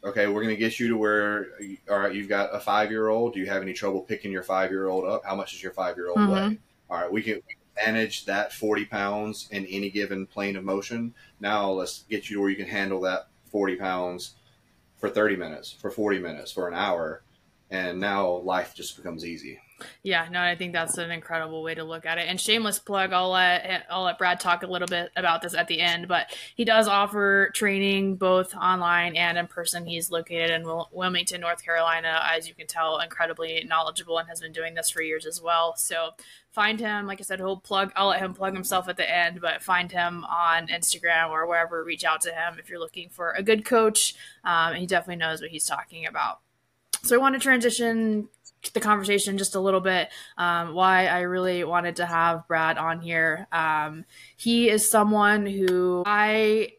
[0.05, 1.47] okay, we're going to get you to where,
[1.91, 3.35] all right, you've got a five year old.
[3.35, 5.25] Do you have any trouble picking your five year old up?
[5.25, 6.29] How much does your five year old Mhm.
[6.29, 6.59] weigh?
[6.91, 10.65] All right, we can, we can manage that 40 pounds in any given plane of
[10.65, 11.15] motion.
[11.41, 14.35] Now let's get you to where you can handle that 40 pounds
[14.99, 17.23] for 30 minutes, for 40 minutes, for an hour.
[17.71, 19.59] And now life just becomes easy.
[20.03, 22.27] Yeah, no, I think that's an incredible way to look at it.
[22.29, 25.69] And shameless plug, I'll let I'll let Brad talk a little bit about this at
[25.69, 29.87] the end, but he does offer training both online and in person.
[29.87, 34.53] He's located in Wilmington, North Carolina, as you can tell, incredibly knowledgeable and has been
[34.53, 35.77] doing this for years as well.
[35.77, 36.11] So
[36.53, 37.07] find him.
[37.07, 37.93] Like I said, he'll plug.
[37.97, 41.83] I'll let him plug himself at the end, but find him on Instagram or wherever.
[41.83, 44.15] Reach out to him if you're looking for a good coach.
[44.45, 46.41] Um, he definitely knows what he's talking about.
[47.03, 48.29] So I want to transition
[48.75, 53.01] the conversation just a little bit um, why I really wanted to have Brad on
[53.01, 53.47] here.
[53.53, 54.05] Um,
[54.37, 56.73] he is someone who I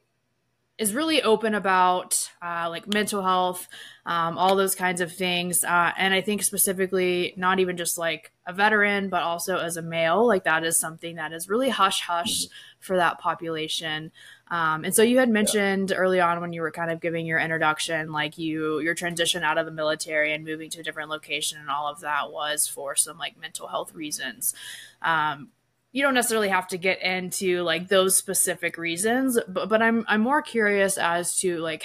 [0.80, 3.68] is really open about uh, like mental health,
[4.06, 5.64] um, all those kinds of things.
[5.64, 9.84] Uh, and I think specifically, not even just like a veteran, but also as a
[9.84, 12.48] male, like that is something that is really hush hush
[12.80, 14.12] for that population.
[14.54, 15.96] Um, and so you had mentioned yeah.
[15.96, 19.58] early on when you were kind of giving your introduction, like you your transition out
[19.58, 22.96] of the military and moving to a different location, and all of that was for
[22.96, 24.54] some like mental health reasons.
[25.02, 25.50] Um,
[25.92, 30.22] you don't necessarily have to get into like those specific reasons, but but I'm I'm
[30.22, 31.84] more curious as to like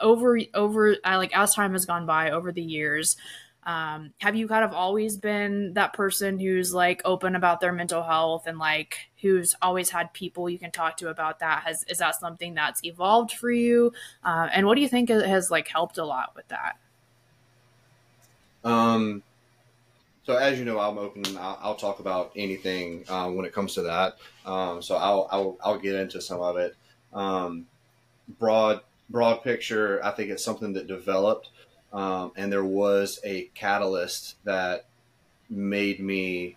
[0.00, 3.16] over over uh, like as time has gone by over the years
[3.66, 8.00] um, have you kind of always been that person who's like open about their mental
[8.00, 11.64] health and like who's always had people you can talk to about that?
[11.64, 13.92] Has is that something that's evolved for you?
[14.24, 16.78] Uh, and what do you think has like helped a lot with that?
[18.62, 19.24] Um,
[20.24, 21.24] so as you know, I'm open.
[21.36, 24.16] I'll, I'll talk about anything um, when it comes to that.
[24.44, 26.76] Um, so I'll, I'll I'll get into some of it.
[27.12, 27.66] Um,
[28.38, 31.50] broad broad picture, I think it's something that developed
[31.96, 34.84] um, and there was a catalyst that
[35.48, 36.56] made me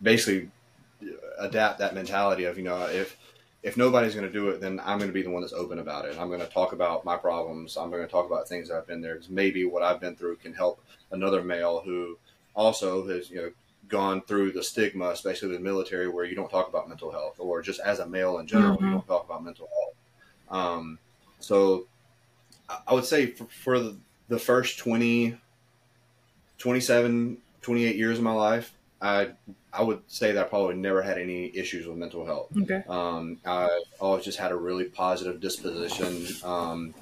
[0.00, 0.48] basically
[1.38, 3.16] adapt that mentality of you know if
[3.62, 5.78] if nobody's going to do it then i'm going to be the one that's open
[5.80, 6.16] about it.
[6.18, 7.76] I'm going to talk about my problems.
[7.76, 9.14] I'm going to talk about things that i've been there.
[9.14, 12.16] Because maybe what i've been through can help another male who
[12.54, 13.50] also has you know
[13.88, 17.60] gone through the stigma especially the military where you don't talk about mental health or
[17.60, 18.86] just as a male in general mm-hmm.
[18.86, 20.60] you don't talk about mental health.
[20.62, 20.98] Um,
[21.40, 21.86] so
[22.86, 23.78] I would say for, for
[24.28, 25.36] the, first 20,
[26.58, 29.30] 27, 28 years of my life, I
[29.72, 32.48] I would say that I probably never had any issues with mental health.
[32.62, 32.84] Okay.
[32.88, 36.26] Um, I always just had a really positive disposition.
[36.44, 36.94] Um,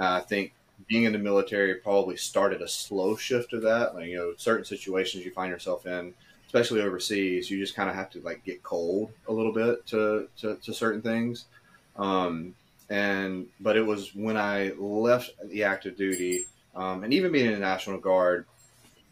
[0.00, 0.52] I think
[0.88, 3.94] being in the military probably started a slow shift of that.
[3.94, 6.14] Like, you know, certain situations you find yourself in,
[6.46, 10.28] especially overseas, you just kind of have to like get cold a little bit to,
[10.38, 11.44] to, to certain things.
[11.96, 12.54] Um,
[12.88, 17.52] and but it was when I left the active duty, um, and even being in
[17.52, 18.46] the National Guard,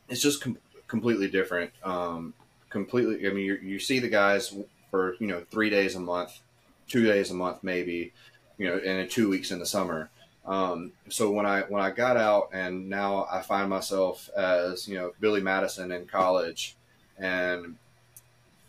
[0.09, 1.73] it's just com- completely different.
[1.83, 2.35] Um,
[2.71, 4.55] completely, I mean, you, see the guys
[4.91, 6.41] for you know three days a month,
[6.89, 8.13] two days a month maybe,
[8.59, 10.11] you know, and two weeks in the summer.
[10.47, 14.97] Um, so when I when I got out, and now I find myself as you
[14.97, 16.77] know Billy Madison in college,
[17.19, 17.77] and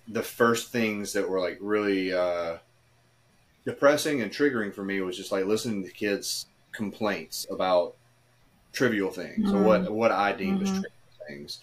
[0.07, 2.57] the first things that were like really uh,
[3.65, 7.95] depressing and triggering for me was just like listening to kids' complaints about
[8.71, 9.57] trivial things mm-hmm.
[9.57, 10.75] or what what I deemed mm-hmm.
[10.75, 11.61] as trivial things.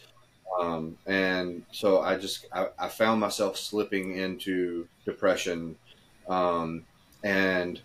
[0.60, 5.76] Um, and so I just I, I, found myself slipping into depression,
[6.28, 6.84] um,
[7.24, 7.80] and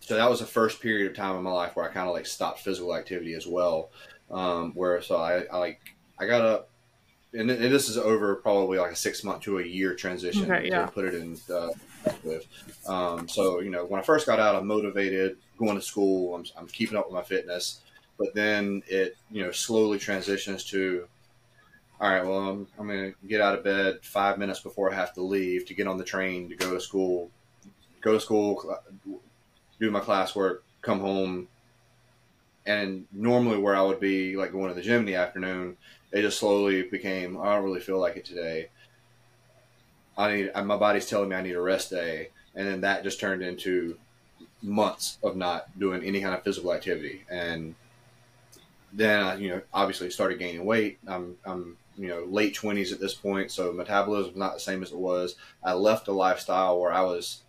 [0.00, 2.14] so that was the first period of time in my life where I kind of
[2.14, 3.90] like stopped physical activity as well.
[4.30, 5.80] Um, where so I, I like
[6.18, 6.68] I got up
[7.32, 10.68] and, and, this is over probably like a six month to a year transition okay,
[10.68, 10.86] yeah.
[10.86, 11.68] to put it in uh,
[12.24, 12.46] with.
[12.86, 16.44] Um, so, you know, when I first got out, I'm motivated, going to school, I'm,
[16.56, 17.80] I'm keeping up with my fitness.
[18.18, 21.06] But then it, you know, slowly transitions to,
[22.00, 24.96] all right, well, I'm, I'm going to get out of bed five minutes before I
[24.96, 27.30] have to leave to get on the train to go to school,
[28.00, 28.78] go to school,
[29.80, 31.48] do my classwork, come home.
[32.66, 35.76] And normally, where I would be like going to the gym in the afternoon,
[36.12, 38.68] it just slowly became, I don't really feel like it today.
[40.18, 43.04] I need uh, my body's telling me I need a rest day, and then that
[43.04, 43.96] just turned into
[44.60, 47.76] months of not doing any kind of physical activity, and
[48.92, 50.98] then I, you know, obviously started gaining weight.
[51.06, 54.82] I'm, I'm, you know, late twenties at this point, so metabolism is not the same
[54.82, 55.36] as it was.
[55.62, 57.42] I left a lifestyle where I was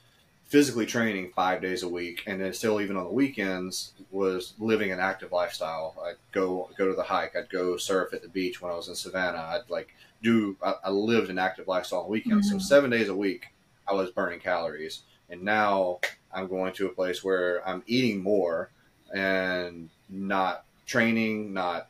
[0.49, 4.91] physically training five days a week, and then still even on the weekends was living
[4.91, 5.95] an active lifestyle.
[6.03, 7.35] I'd go go to the hike.
[7.35, 9.38] I'd go surf at the beach when I was in Savannah.
[9.38, 12.49] I'd like do I, I lived an active lifestyle on weekends.
[12.49, 12.59] Mm-hmm.
[12.59, 13.47] So seven days a week,
[13.88, 15.99] I was burning calories, and now
[16.34, 18.71] I'm going to a place where I'm eating more
[19.13, 21.88] and not training, not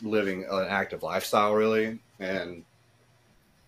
[0.00, 2.64] living an active lifestyle really, and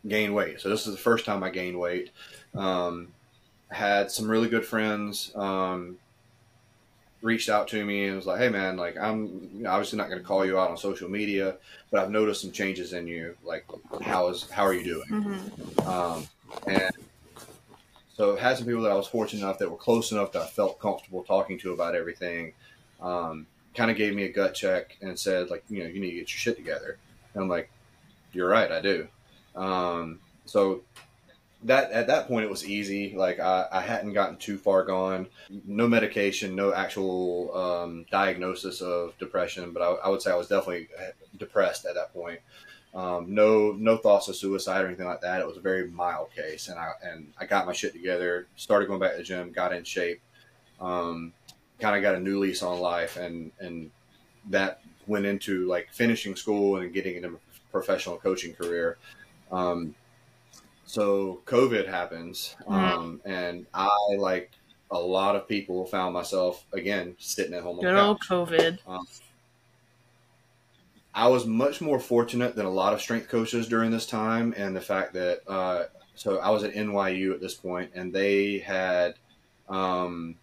[0.09, 0.61] gain weight.
[0.61, 2.11] So this is the first time I gained weight.
[2.55, 3.09] Um,
[3.71, 5.33] had some really good friends.
[5.35, 5.99] Um,
[7.23, 10.27] reached out to me and was like, "Hey, man, like I'm obviously not going to
[10.27, 11.57] call you out on social media,
[11.91, 13.37] but I've noticed some changes in you.
[13.45, 13.65] Like,
[14.03, 15.89] how is how are you doing?" Mm-hmm.
[15.89, 16.27] Um,
[16.67, 16.93] and
[18.15, 20.47] so had some people that I was fortunate enough that were close enough that I
[20.47, 22.53] felt comfortable talking to about everything.
[23.01, 26.11] Um, kind of gave me a gut check and said, like, you know, you need
[26.11, 26.99] to get your shit together.
[27.33, 27.71] And I'm like,
[28.33, 29.09] you're right, I do.
[29.55, 30.83] Um, so
[31.65, 33.15] that at that point it was easy.
[33.15, 35.29] Like I, I hadn't gotten too far gone.
[35.67, 40.49] No medication, no actual um, diagnosis of depression, but I, I, would say I was
[40.49, 40.89] definitely
[41.37, 42.41] depressed at that point.
[42.95, 45.41] Um, no, no thoughts of suicide or anything like that.
[45.41, 48.47] It was a very mild case, and I and I got my shit together.
[48.57, 50.21] Started going back to the gym, got in shape.
[50.81, 51.33] Um,
[51.79, 53.91] kind of got a new lease on life, and and
[54.49, 57.39] that went into like finishing school and getting into a
[57.71, 58.97] professional coaching career.
[59.53, 59.95] Um,
[60.91, 62.73] so COVID happens, mm-hmm.
[62.73, 63.89] um, and I
[64.19, 64.51] like
[64.91, 67.81] a lot of people found myself again sitting at home.
[67.81, 68.79] Good old COVID.
[68.89, 69.07] Um,
[71.15, 74.75] I was much more fortunate than a lot of strength coaches during this time, and
[74.75, 75.85] the fact that uh,
[76.17, 79.15] so I was at NYU at this point, and they had
[79.69, 80.35] um,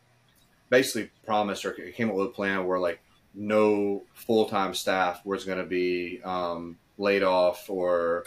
[0.70, 3.02] basically promised or came up with a plan where like
[3.34, 8.24] no full time staff was going to be um, laid off or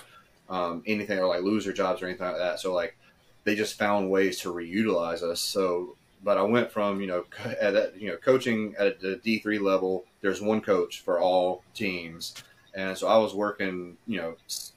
[0.51, 2.61] um, anything or like lose their jobs or anything like that.
[2.61, 2.97] So like
[3.45, 5.41] they just found ways to reutilize us.
[5.41, 7.25] So, but I went from you know
[7.61, 10.05] at that, you know coaching at the D three level.
[10.21, 12.35] There's one coach for all teams,
[12.75, 13.97] and so I was working.
[14.07, 14.21] You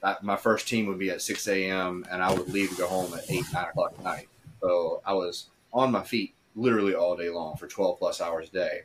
[0.02, 2.06] know, my first team would be at six a.m.
[2.10, 4.28] and I would leave to go home at eight nine o'clock at night.
[4.62, 8.52] So I was on my feet literally all day long for twelve plus hours a
[8.52, 8.80] day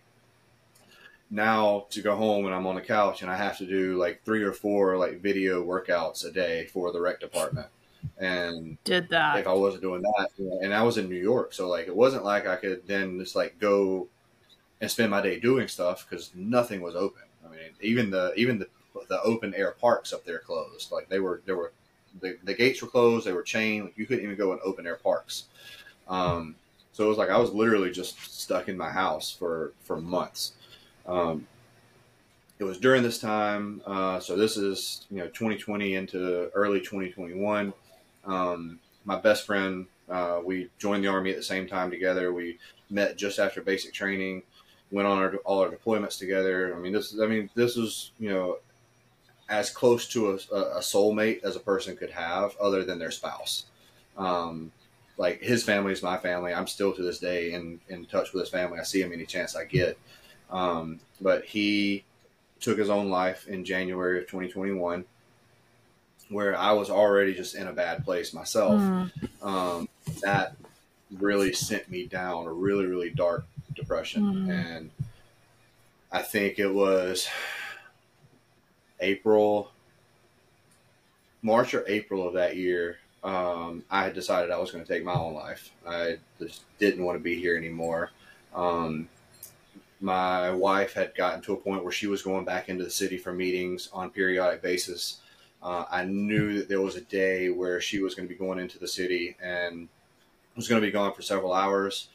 [1.29, 4.23] now to go home and I'm on the couch and I have to do like
[4.23, 7.67] three or four like video workouts a day for the rec department.
[8.17, 10.29] And did that if I wasn't doing that,
[10.61, 13.35] and I was in New York, so like it wasn't like I could then just
[13.35, 14.07] like go
[14.81, 17.23] and spend my day doing stuff because nothing was open.
[17.45, 18.67] I mean, even the even the
[19.09, 20.91] the open air parks up there closed.
[20.91, 21.73] Like they were there were
[22.21, 23.25] the, the gates were closed.
[23.25, 23.85] They were chained.
[23.85, 25.45] Like you couldn't even go in open air parks.
[26.07, 26.55] Um,
[26.93, 30.53] so it was like I was literally just stuck in my house for for months.
[31.09, 31.47] Um,
[32.59, 37.73] it was during this time, uh, so this is you know 2020 into early 2021.
[38.25, 42.33] Um, my best friend, uh, we joined the army at the same time together.
[42.33, 44.43] We met just after basic training,
[44.91, 46.75] went on our, all our deployments together.
[46.75, 48.57] I mean, this I mean this was you know
[49.49, 53.65] as close to a, a soulmate as a person could have, other than their spouse.
[54.17, 54.71] Um,
[55.17, 56.53] like his family is my family.
[56.53, 58.79] I'm still to this day in, in touch with his family.
[58.79, 59.97] I see him any chance I get.
[60.49, 62.03] Um, but he
[62.59, 65.05] took his own life in January of 2021,
[66.29, 68.79] where I was already just in a bad place myself.
[68.79, 69.11] Mm.
[69.41, 69.89] Um,
[70.21, 70.55] that
[71.17, 73.45] really sent me down a really, really dark
[73.75, 74.23] depression.
[74.23, 74.77] Mm.
[74.77, 74.91] And
[76.11, 77.27] I think it was
[78.99, 79.71] April,
[81.41, 82.97] March or April of that year.
[83.23, 85.71] Um, I had decided I was going to take my own life.
[85.87, 88.11] I just didn't want to be here anymore.
[88.53, 89.09] Um,
[89.99, 93.17] my wife had gotten to a point where she was going back into the city
[93.17, 95.19] for meetings on periodic basis.
[95.61, 98.59] Uh, I knew that there was a day where she was going to be going
[98.59, 99.89] into the city and
[100.55, 102.09] was going to be gone for several hours.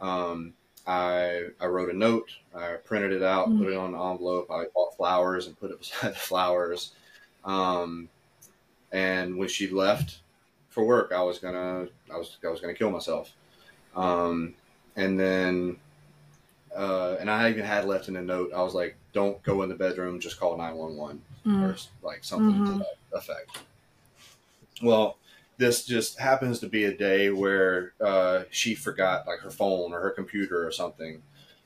[0.00, 0.52] Um,
[0.86, 3.62] I, I wrote a note, I printed it out, mm-hmm.
[3.62, 4.50] put it on an envelope.
[4.50, 6.92] I bought flowers and put it beside the flowers.
[7.44, 8.08] Um,
[8.92, 10.20] and when she left
[10.68, 13.32] for work, I was gonna, I was, I was gonna kill myself.
[13.96, 14.54] Um,
[14.96, 15.76] and then
[16.74, 18.52] uh, and I even had left in a note.
[18.54, 20.20] I was like, "Don't go in the bedroom.
[20.20, 21.62] Just call nine one one mm.
[21.62, 22.78] or like something mm-hmm.
[22.78, 23.58] to that effect."
[24.82, 25.18] Well,
[25.60, 30.00] this just happens to be a day where uh, she forgot like her phone or
[30.00, 31.22] her computer or something.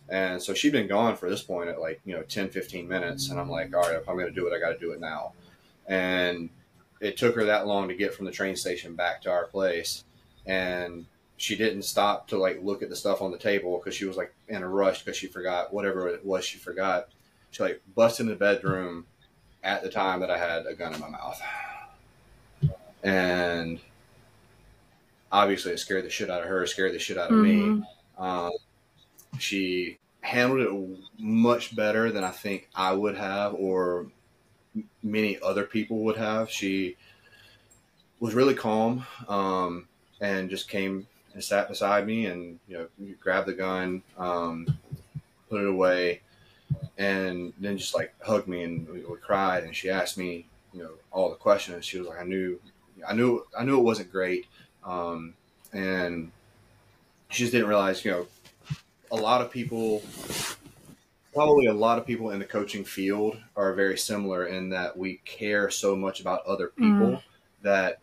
[0.08, 3.30] And so she'd been gone for this point at like, you know, 10, 15 minutes.
[3.30, 4.90] And I'm like, all right, if I'm going to do it, I got to do
[4.90, 5.32] it now.
[5.86, 6.50] And
[7.00, 10.04] it took her that long to get from the train station back to our place.
[10.44, 11.06] And
[11.36, 14.16] she didn't stop to like look at the stuff on the table because she was
[14.16, 17.08] like in a rush because she forgot whatever it was she forgot.
[17.50, 19.06] She like busted in the bedroom
[19.62, 21.40] at the time that I had a gun in my mouth,
[23.02, 23.80] and
[25.32, 27.80] obviously it scared the shit out of her, scared the shit out of mm-hmm.
[27.80, 27.86] me.
[28.18, 28.52] Um,
[29.38, 34.06] she handled it much better than I think I would have, or
[35.02, 36.50] many other people would have.
[36.50, 36.96] She
[38.20, 39.88] was really calm um,
[40.20, 42.88] and just came and sat beside me and you know
[43.20, 44.66] grabbed the gun, um,
[45.50, 46.20] put it away,
[46.96, 49.64] and then just like hugged me and we, we, cried.
[49.64, 51.84] And she asked me, you know, all the questions.
[51.84, 52.60] She was like, I knew,
[53.06, 54.46] I knew, I knew it wasn't great,
[54.84, 55.34] um,
[55.72, 56.30] and
[57.30, 58.26] she just didn't realize, you know,
[59.10, 60.02] a lot of people
[61.34, 65.20] probably a lot of people in the coaching field are very similar in that we
[65.24, 67.22] care so much about other people mm.
[67.62, 67.98] that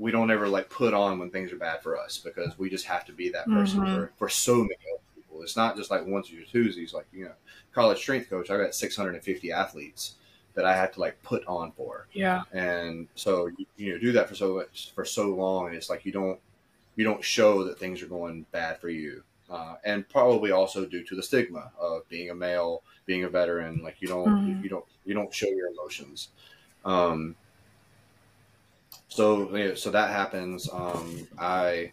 [0.00, 2.86] we don't ever like put on when things are bad for us because we just
[2.86, 3.94] have to be that person mm-hmm.
[3.94, 5.42] for, for so many other people.
[5.42, 6.94] It's not just like ones or twosies.
[6.94, 7.34] Like you know,
[7.74, 10.14] college strength coach, I got 650 athletes
[10.54, 12.06] that I had to like put on for.
[12.14, 12.42] Yeah.
[12.52, 15.90] And so you, you know do that for so much, for so long, and it's
[15.90, 16.40] like you don't
[16.96, 19.22] you don't show that things are going bad for you.
[19.50, 23.82] Uh, and probably also due to the stigma of being a male, being a veteran,
[23.82, 24.62] like you don't mm-hmm.
[24.62, 26.28] you, don't you don't show your emotions.
[26.86, 27.36] Um,
[29.10, 30.68] so so that happens.
[30.72, 31.92] Um, I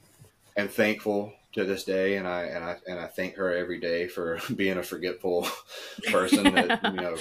[0.55, 4.07] am thankful to this day, and I and I and I thank her every day
[4.07, 5.47] for being a forgetful
[6.11, 6.43] person.
[6.53, 7.17] that you know,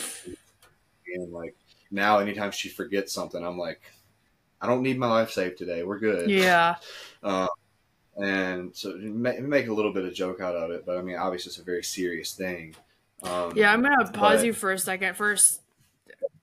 [1.14, 1.56] and like
[1.90, 3.80] now, anytime she forgets something, I'm like,
[4.60, 5.82] I don't need my life saved today.
[5.82, 6.30] We're good.
[6.30, 6.76] Yeah.
[7.22, 7.48] Uh,
[8.16, 11.50] and so make a little bit of joke out of it, but I mean, obviously,
[11.50, 12.76] it's a very serious thing.
[13.22, 15.16] Um, yeah, I'm gonna pause but, you for a second.
[15.16, 15.62] First,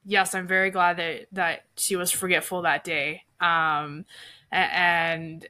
[0.06, 3.24] yes, I'm very glad that that she was forgetful that day.
[3.44, 4.06] Um,
[4.52, 5.48] and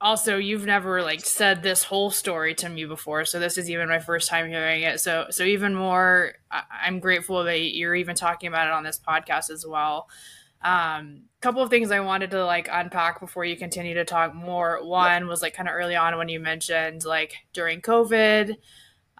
[0.00, 3.88] also, you've never like said this whole story to me before, so this is even
[3.88, 5.00] my first time hearing it.
[5.00, 9.50] So, so even more, I'm grateful that you're even talking about it on this podcast
[9.50, 10.08] as well.
[10.62, 14.82] Um, couple of things I wanted to like unpack before you continue to talk more.
[14.82, 18.56] One was like kind of early on when you mentioned like during COVID,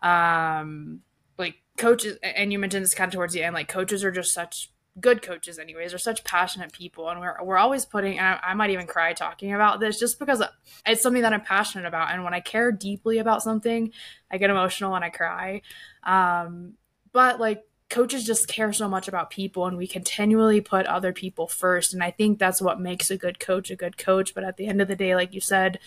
[0.02, 1.00] um,
[1.38, 4.32] like coaches, and you mentioned this kind of towards the end, like coaches are just
[4.32, 4.70] such
[5.00, 5.92] good coaches anyways.
[5.92, 9.52] Are such passionate people and we're, we're always putting I, I might even cry talking
[9.52, 10.42] about this just because
[10.86, 12.12] it's something that i'm passionate about.
[12.12, 13.92] And when i care deeply about something
[14.30, 15.62] i get emotional and i cry.
[16.04, 16.74] Um,
[17.12, 21.48] but like coaches just care so much about people and we continually put other people
[21.48, 21.92] first.
[21.92, 24.32] And i think that's what makes a good coach a good coach.
[24.34, 25.80] But at the end of the day like you said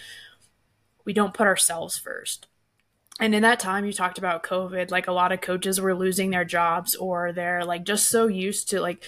[1.05, 2.47] we don't put ourselves first
[3.19, 6.29] and in that time you talked about covid like a lot of coaches were losing
[6.29, 9.03] their jobs or they're like just so used to like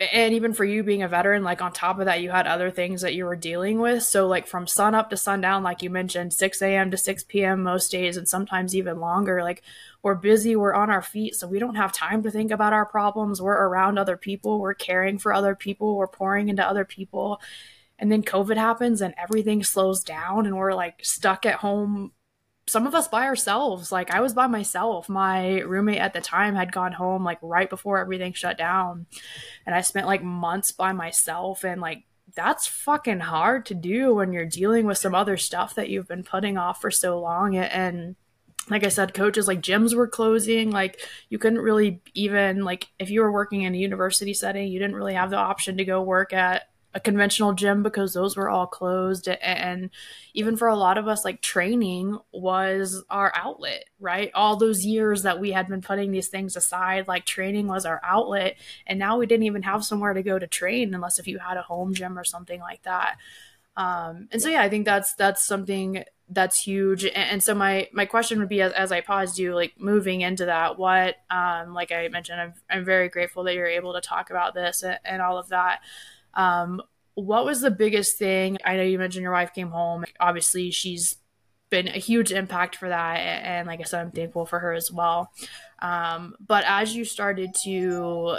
[0.00, 2.70] and even for you being a veteran like on top of that you had other
[2.70, 4.02] things that you were dealing with.
[4.02, 7.62] So like from sun up to sundown like you mentioned 6 a.m to 6 p.m
[7.62, 9.62] most days and sometimes even longer like
[10.02, 12.86] we're busy we're on our feet so we don't have time to think about our
[12.86, 13.40] problems.
[13.40, 17.40] We're around other people we're caring for other people we're pouring into other people.
[17.98, 22.12] And then covid happens and everything slows down and we're like stuck at home
[22.66, 23.92] some of us by ourselves.
[23.92, 25.08] Like I was by myself.
[25.08, 29.06] My roommate at the time had gone home like right before everything shut down.
[29.66, 32.04] And I spent like months by myself and like
[32.34, 36.24] that's fucking hard to do when you're dealing with some other stuff that you've been
[36.24, 38.16] putting off for so long and
[38.70, 40.70] like I said, coaches like gyms were closing.
[40.70, 40.98] Like
[41.28, 44.96] you couldn't really even like if you were working in a university setting, you didn't
[44.96, 46.62] really have the option to go work at
[46.94, 49.90] a conventional gym because those were all closed and
[50.32, 54.30] even for a lot of us like training was our outlet right?
[54.34, 58.00] All those years that we had been putting these things aside like training was our
[58.04, 61.38] outlet and now we didn't even have somewhere to go to train unless if you
[61.38, 63.16] had a home gym or something like that.
[63.76, 67.04] Um, and so yeah i think that's that's something that's huge.
[67.04, 70.20] And, and so my my question would be as, as i paused you like moving
[70.20, 74.00] into that what um, like i mentioned I'm, I'm very grateful that you're able to
[74.00, 75.80] talk about this and, and all of that
[76.34, 76.82] um,
[77.14, 78.58] what was the biggest thing?
[78.64, 80.04] I know you mentioned your wife came home.
[80.18, 81.16] Obviously, she's
[81.70, 83.16] been a huge impact for that.
[83.16, 85.32] And like I said, I'm thankful for her as well.
[85.80, 88.38] Um, but as you started to,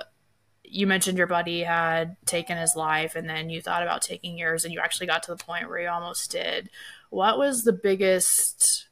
[0.64, 4.66] you mentioned your buddy had taken his life and then you thought about taking yours
[4.66, 6.70] and you actually got to the point where you almost did.
[7.10, 8.88] What was the biggest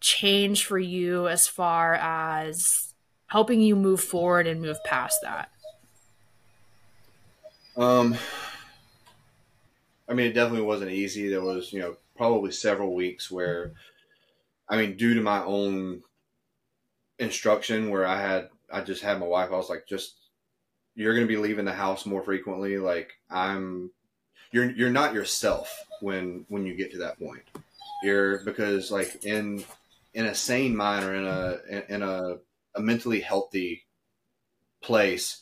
[0.00, 2.94] change for you as far as
[3.26, 5.50] helping you move forward and move past that?
[7.76, 8.16] Um,
[10.08, 11.28] I mean, it definitely wasn't easy.
[11.28, 13.72] There was, you know, probably several weeks where,
[14.68, 16.02] I mean, due to my own
[17.18, 20.14] instruction, where I had, I just had my wife, I was like, just,
[20.94, 22.78] you're going to be leaving the house more frequently.
[22.78, 23.90] Like, I'm,
[24.52, 27.42] you're, you're not yourself when, when you get to that point.
[28.02, 29.64] You're, because like in,
[30.12, 31.58] in a sane mind or in a,
[31.88, 32.36] in a,
[32.76, 33.84] a mentally healthy
[34.80, 35.40] place,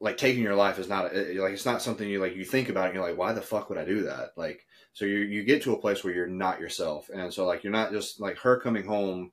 [0.00, 2.88] like taking your life is not like it's not something you like you think about
[2.88, 4.32] it you're like why the fuck would i do that?
[4.36, 7.10] Like so you you get to a place where you're not yourself.
[7.14, 9.30] And so like you're not just like her coming home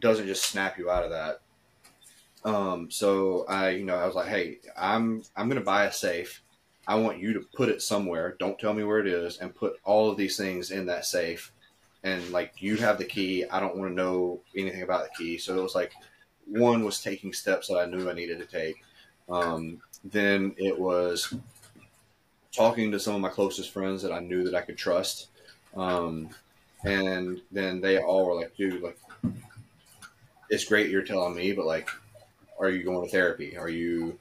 [0.00, 1.40] doesn't just snap you out of that.
[2.44, 6.42] Um so i you know i was like hey i'm i'm gonna buy a safe.
[6.88, 8.34] I want you to put it somewhere.
[8.40, 11.52] Don't tell me where it is and put all of these things in that safe.
[12.02, 13.44] And like you have the key.
[13.44, 15.38] I don't want to know anything about the key.
[15.38, 15.92] So it was like
[16.46, 18.82] one was taking steps that i knew i needed to take
[19.28, 21.34] um, then it was
[22.52, 25.28] talking to some of my closest friends that I knew that I could trust.
[25.74, 26.28] Um,
[26.84, 28.98] and then they all were like, dude, like,
[30.50, 31.88] it's great you're telling me, but like,
[32.58, 33.56] are you going to therapy?
[33.56, 34.18] Are you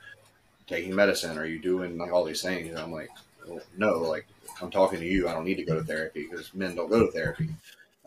[0.67, 1.37] taking medicine?
[1.37, 2.69] Are you doing like all these things?
[2.69, 3.09] And I'm like,
[3.45, 4.25] well, no, like,
[4.61, 5.27] I'm talking to you.
[5.27, 7.49] I don't need to go to therapy because men don't go to therapy.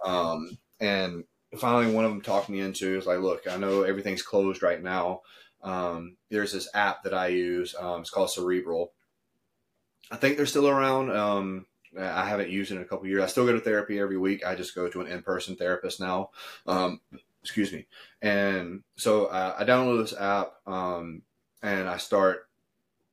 [0.04, 1.24] Um, and
[1.58, 4.82] finally, one of them talked me into is like, look, I know everything's closed right
[4.82, 5.22] now.
[5.64, 7.74] Um, there's this app that I use.
[7.78, 8.92] Um, it's called Cerebral.
[10.10, 11.10] I think they're still around.
[11.10, 11.66] Um,
[11.98, 13.22] I haven't used it in a couple years.
[13.22, 14.46] I still go to therapy every week.
[14.46, 16.30] I just go to an in-person therapist now.
[16.66, 17.00] Um,
[17.42, 17.86] excuse me.
[18.20, 21.22] And so uh, I download this app um,
[21.62, 22.48] and I start.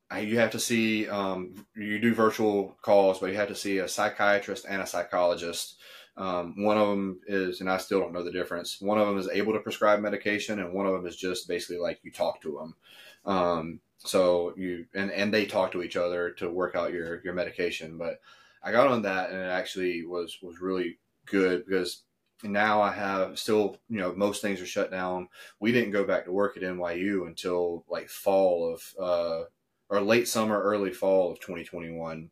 [0.09, 1.07] I, you have to see.
[1.07, 5.77] Um, you do virtual calls, but you have to see a psychiatrist and a psychologist.
[6.17, 8.81] Um, one of them is, and I still don't know the difference.
[8.81, 11.77] One of them is able to prescribe medication, and one of them is just basically
[11.77, 13.33] like you talk to them.
[13.33, 17.33] Um, so you and and they talk to each other to work out your your
[17.33, 17.97] medication.
[17.97, 18.19] But
[18.63, 22.03] I got on that, and it actually was was really good because
[22.43, 25.27] now I have still, you know, most things are shut down.
[25.59, 29.43] We didn't go back to work at NYU until like fall of, uh,
[29.89, 32.29] or late summer, early fall of 2021.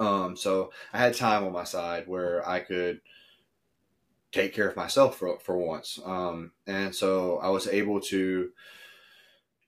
[0.00, 3.00] Um, so I had time on my side where I could
[4.32, 6.00] take care of myself for, for once.
[6.04, 8.50] Um, and so I was able to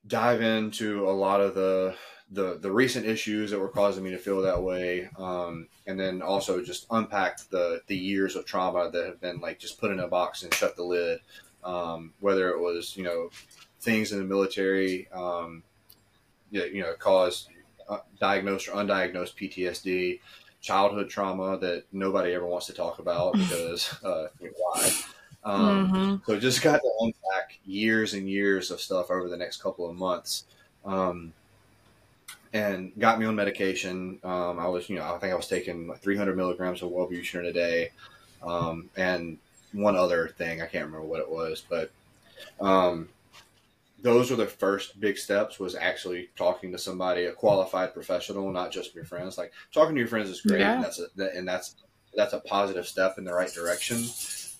[0.06, 1.94] dive into a lot of the,
[2.30, 6.22] the the recent issues that were causing me to feel that way, um, and then
[6.22, 10.00] also just unpack the the years of trauma that have been like just put in
[10.00, 11.20] a box and shut the lid.
[11.62, 13.28] Um, whether it was you know
[13.82, 15.62] things in the military, um,
[16.50, 17.48] you, know, caused
[18.20, 20.20] diagnosed or undiagnosed PTSD,
[20.60, 24.90] childhood trauma that nobody ever wants to talk about because uh, why.
[25.44, 26.16] Um, mm-hmm.
[26.26, 29.96] So just got to unpack years and years of stuff over the next couple of
[29.96, 30.44] months.
[30.84, 31.32] Um,
[32.52, 34.18] and got me on medication.
[34.22, 37.52] Um, I was, you know, I think I was taking 300 milligrams of Wellbutrin a
[37.52, 37.90] day,
[38.42, 39.38] um, and
[39.72, 41.90] one other thing I can't remember what it was, but
[42.60, 43.08] um,
[44.02, 45.58] those were the first big steps.
[45.58, 49.38] Was actually talking to somebody, a qualified professional, not just your friends.
[49.38, 50.74] Like talking to your friends is great, yeah.
[50.74, 51.76] and that's a, and that's
[52.14, 54.04] that's a positive step in the right direction.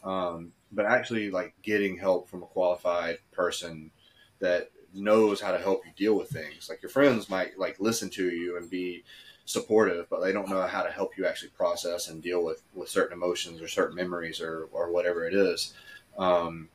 [0.05, 3.91] Um, but actually, like getting help from a qualified person
[4.39, 6.69] that knows how to help you deal with things.
[6.69, 9.03] Like your friends might like listen to you and be
[9.45, 12.89] supportive, but they don't know how to help you actually process and deal with with
[12.89, 15.75] certain emotions or certain memories or or whatever it is.
[16.19, 16.69] Um,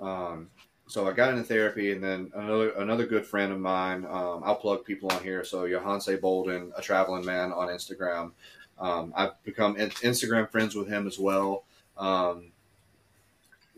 [0.00, 0.48] um,
[0.88, 4.04] so I got into therapy, and then another another good friend of mine.
[4.04, 5.44] Um, I'll plug people on here.
[5.44, 8.32] So Johanse Bolden, a traveling man on Instagram.
[8.78, 11.64] Um, I've become Instagram friends with him as well.
[11.96, 12.52] Um,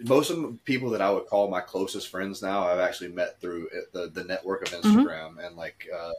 [0.00, 3.40] most of the people that I would call my closest friends now, I've actually met
[3.40, 4.98] through the the network of mm-hmm.
[4.98, 5.40] Instagram mm-hmm.
[5.40, 6.12] and like uh,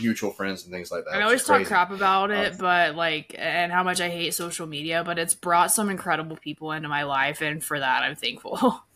[0.00, 1.14] mutual friends and things like that.
[1.14, 4.66] I always talk crap about it, um, but like, and how much I hate social
[4.66, 8.82] media, but it's brought some incredible people into my life, and for that, I'm thankful.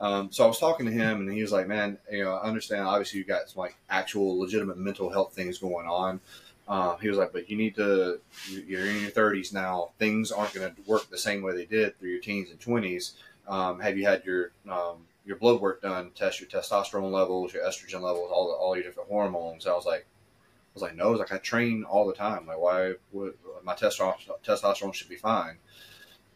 [0.00, 2.48] Um, so I was talking to him, and he was like, "Man, you know, I
[2.48, 2.82] understand.
[2.82, 6.20] Obviously, you got some like actual legitimate mental health things going on."
[6.66, 8.20] Uh, he was like, but you need to,
[8.50, 9.90] you're in your 30s now.
[9.98, 13.12] Things aren't going to work the same way they did through your teens and 20s.
[13.46, 16.10] Um, have you had your um, your blood work done?
[16.14, 19.66] Test your testosterone levels, your estrogen levels, all the, all your different hormones.
[19.66, 21.08] I was like, I was like, no.
[21.08, 22.46] I was like, I train all the time.
[22.46, 25.58] Like, why would my testosterone testosterone should be fine?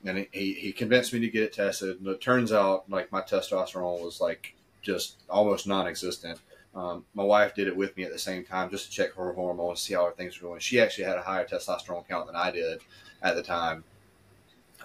[0.05, 1.99] And he, he convinced me to get it tested.
[1.99, 6.39] And it turns out, like, my testosterone was like just almost non-existent.
[6.75, 9.33] Um, my wife did it with me at the same time just to check her
[9.33, 10.61] hormones, see how her things were going.
[10.61, 12.81] She actually had a higher testosterone count than I did
[13.23, 13.85] at the time.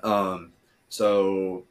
[0.02, 0.54] Um,
[0.90, 1.64] so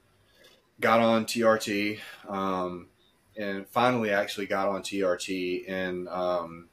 [0.80, 2.88] got on TRT, um,
[3.36, 6.68] and finally actually got on TRT in um,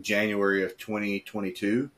[0.00, 1.90] January of 2022.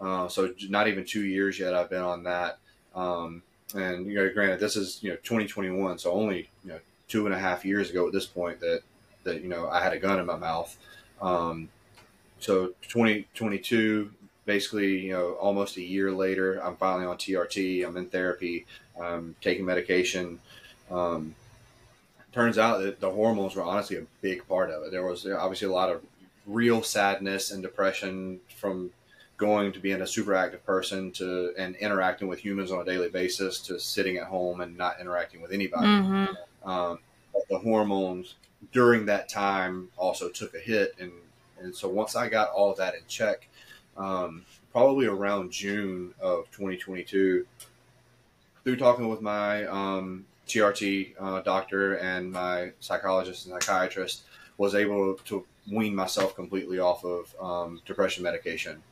[0.00, 1.74] Uh, so not even two years yet.
[1.74, 2.58] I've been on that.
[2.94, 3.42] Um,
[3.74, 7.34] and you know, granted, this is you know 2021, so only you know two and
[7.34, 8.82] a half years ago at this point that
[9.24, 10.76] that you know I had a gun in my mouth.
[11.20, 11.68] Um,
[12.38, 14.10] so 2022,
[14.46, 17.86] basically, you know, almost a year later, I'm finally on TRT.
[17.86, 18.66] I'm in therapy.
[19.00, 20.40] I'm taking medication.
[20.90, 21.34] Um,
[22.32, 24.90] turns out that the hormones were honestly a big part of it.
[24.90, 26.02] There was obviously a lot of
[26.46, 28.90] real sadness and depression from
[29.40, 33.08] going to being a super active person to and interacting with humans on a daily
[33.08, 35.86] basis to sitting at home and not interacting with anybody.
[35.86, 36.70] Mm-hmm.
[36.70, 36.98] Um,
[37.48, 38.34] the hormones
[38.72, 41.10] during that time also took a hit and
[41.58, 43.48] and so once I got all of that in check,
[43.96, 47.46] um, probably around June of 2022,
[48.64, 54.22] through talking with my um, TRT uh, doctor and my psychologist and psychiatrist,
[54.56, 58.82] was able to wean myself completely off of um, depression medication.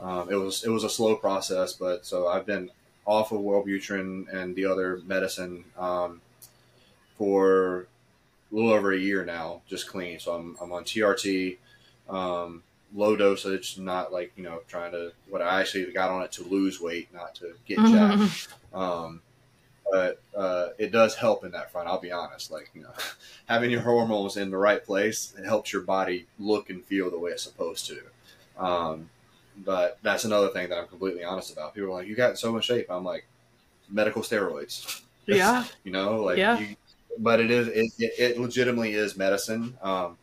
[0.00, 2.70] Um, it was it was a slow process, but so I've been
[3.06, 6.20] off of Wellbutrin and the other medicine um,
[7.16, 7.86] for
[8.50, 10.18] a little over a year now, just clean.
[10.18, 11.56] So I'm I'm on TRT,
[12.08, 12.62] um,
[12.94, 15.12] low dosage, not like you know trying to.
[15.28, 17.94] What I actually got on it to lose weight, not to get Mm-hmm.
[17.94, 18.48] jacked.
[18.72, 19.20] Um,
[19.90, 21.86] but uh, it does help in that front.
[21.88, 22.50] I'll be honest.
[22.50, 22.92] Like you know,
[23.46, 27.18] having your hormones in the right place, it helps your body look and feel the
[27.18, 28.00] way it's supposed to.
[28.58, 29.10] Um,
[29.58, 31.74] but that's another thing that I'm completely honest about.
[31.74, 33.26] People are like, "You got so much shape." I'm like,
[33.88, 35.02] medical steroids.
[35.26, 35.64] Yeah.
[35.84, 36.58] you know, like Yeah.
[36.58, 36.76] you,
[37.18, 39.74] but it is it, it, it legitimately is medicine.
[39.80, 40.18] Um,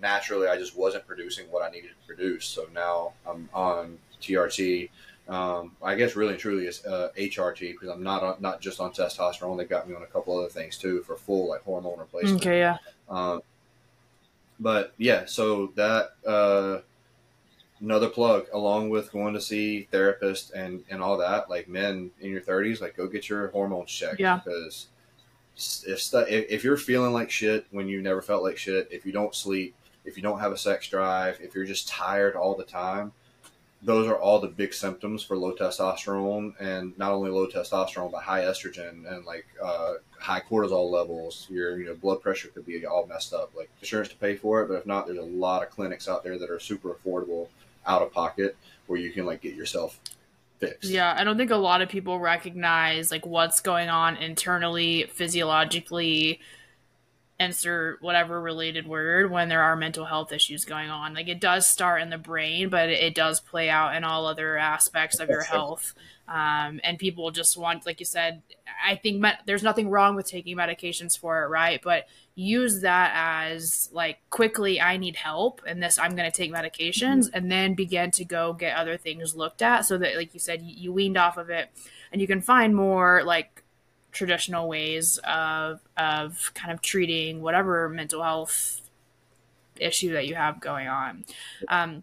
[0.00, 4.88] naturally, I just wasn't producing what I needed to produce, so now I'm on TRT.
[5.28, 8.78] Um, I guess really and truly is uh, HRT because I'm not on, not just
[8.78, 9.56] on testosterone.
[9.56, 12.40] They got me on a couple other things too for full like hormone replacement.
[12.40, 12.60] Okay.
[12.60, 12.76] Yeah.
[13.08, 13.42] Um,
[14.60, 16.82] but yeah, so that uh,
[17.80, 21.50] another plug along with going to see therapist and and all that.
[21.50, 24.20] Like men in your thirties, like go get your hormones checked.
[24.20, 24.40] Yeah.
[24.44, 24.88] Because
[25.86, 29.04] if, stu- if if you're feeling like shit when you never felt like shit, if
[29.06, 29.74] you don't sleep,
[30.04, 33.12] if you don't have a sex drive, if you're just tired all the time,
[33.82, 38.22] those are all the big symptoms for low testosterone and not only low testosterone but
[38.22, 42.84] high estrogen and like uh, high cortisol levels your you know blood pressure could be
[42.84, 45.62] all messed up like insurance to pay for it but if not there's a lot
[45.62, 47.48] of clinics out there that are super affordable
[47.86, 48.56] out of pocket
[48.86, 50.00] where you can like get yourself
[50.58, 50.90] fixed.
[50.90, 56.40] Yeah, I don't think a lot of people recognize like what's going on internally, physiologically,
[57.40, 61.14] insert whatever related word when there are mental health issues going on.
[61.14, 64.58] Like it does start in the brain, but it does play out in all other
[64.58, 65.94] aspects of your health.
[66.28, 68.42] Um, and people just want, like you said,
[68.86, 71.80] I think me- there's nothing wrong with taking medications for it, right?
[71.82, 76.52] But use that as like quickly, I need help, and this I'm going to take
[76.52, 80.38] medications, and then begin to go get other things looked at, so that, like you
[80.38, 81.68] said, you, you weaned off of it,
[82.12, 83.64] and you can find more like
[84.12, 88.80] traditional ways of of kind of treating whatever mental health
[89.76, 91.24] issue that you have going on.
[91.68, 92.02] Um,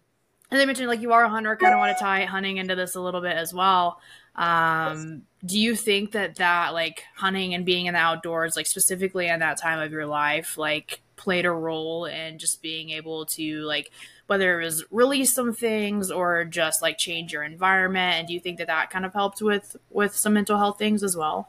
[0.49, 2.75] and they mentioned like you are a hunter, kind of want to tie hunting into
[2.75, 3.99] this a little bit as well.
[4.35, 9.27] Um, do you think that that like hunting and being in the outdoors, like specifically
[9.27, 13.61] in that time of your life, like played a role in just being able to
[13.63, 13.91] like
[14.27, 18.15] whether it was release some things or just like change your environment?
[18.15, 21.03] And do you think that that kind of helped with with some mental health things
[21.03, 21.47] as well?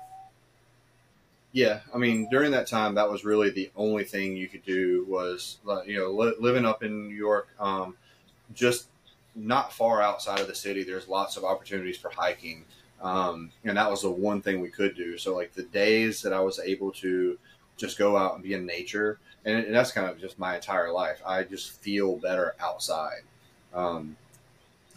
[1.53, 5.05] Yeah, I mean, during that time, that was really the only thing you could do
[5.09, 7.97] was, you know, li- living up in New York, um,
[8.55, 8.89] just
[9.37, 10.85] not far outside of the city.
[10.85, 12.65] There's lots of opportunities for hiking,
[13.03, 15.19] um, and that was the one thing we could do.
[15.19, 17.39] So, like the days that I was able to
[17.79, 20.93] just go out and be in nature, and, and that's kind of just my entire
[20.93, 21.23] life.
[21.27, 23.23] I just feel better outside.
[23.75, 24.17] Um,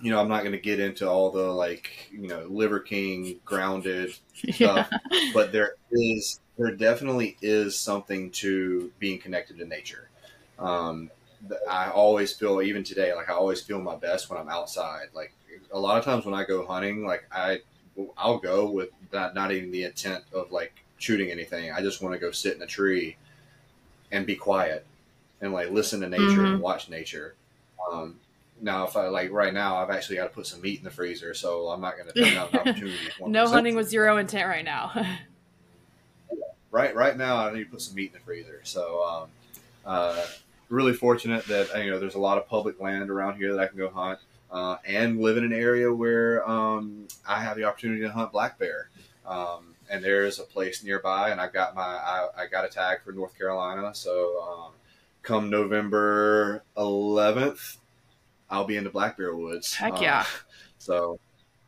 [0.02, 3.40] you know, I'm not going to get into all the like, you know, Liver King
[3.46, 4.16] grounded
[4.52, 4.90] stuff,
[5.34, 10.10] but there is there definitely is something to being connected to nature.
[10.60, 11.10] Um,
[11.70, 15.08] I always feel even today like I always feel my best when I'm outside.
[15.14, 15.34] Like
[15.72, 17.60] a lot of times when I go hunting, like I
[18.18, 21.72] I'll go with not not even the intent of like shooting anything.
[21.72, 23.18] I just want to go sit in a tree
[24.12, 24.86] and be quiet
[25.42, 26.54] and like listen to nature Mhm.
[26.54, 27.34] and watch nature.
[27.92, 28.20] Um,
[28.62, 30.92] now, if I like right now, I've actually got to put some meat in the
[30.92, 33.00] freezer, so I'm not going to turn down an opportunity.
[33.26, 34.92] no hunting with zero intent right now.
[36.72, 38.62] right right now I need to put some meat in the freezer.
[38.64, 39.30] So um,
[39.86, 40.26] uh,
[40.70, 43.62] really fortunate that uh, you know there's a lot of public land around here that
[43.62, 44.20] I can go hunt,
[44.52, 48.58] uh, and live in an area where um, I have the opportunity to hunt black
[48.58, 48.90] bear.
[49.26, 53.02] Um, and there's a place nearby, and I got my I, I got a tag
[53.04, 53.94] for North Carolina.
[53.94, 54.72] So um,
[55.22, 57.78] come November 11th,
[58.50, 59.74] I'll be in the black bear woods.
[59.76, 60.26] Heck Um, yeah.
[60.78, 61.20] so.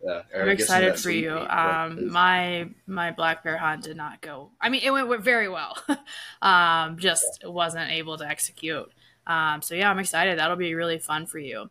[0.05, 1.37] Yeah, I'm I guess some of excited for you.
[1.37, 4.49] Um, my my black bear hunt did not go.
[4.59, 5.77] I mean, it went, very well.
[6.41, 8.91] um, just wasn't able to execute.
[9.25, 10.39] Um, so yeah, I'm excited.
[10.39, 11.69] That'll be really fun for you.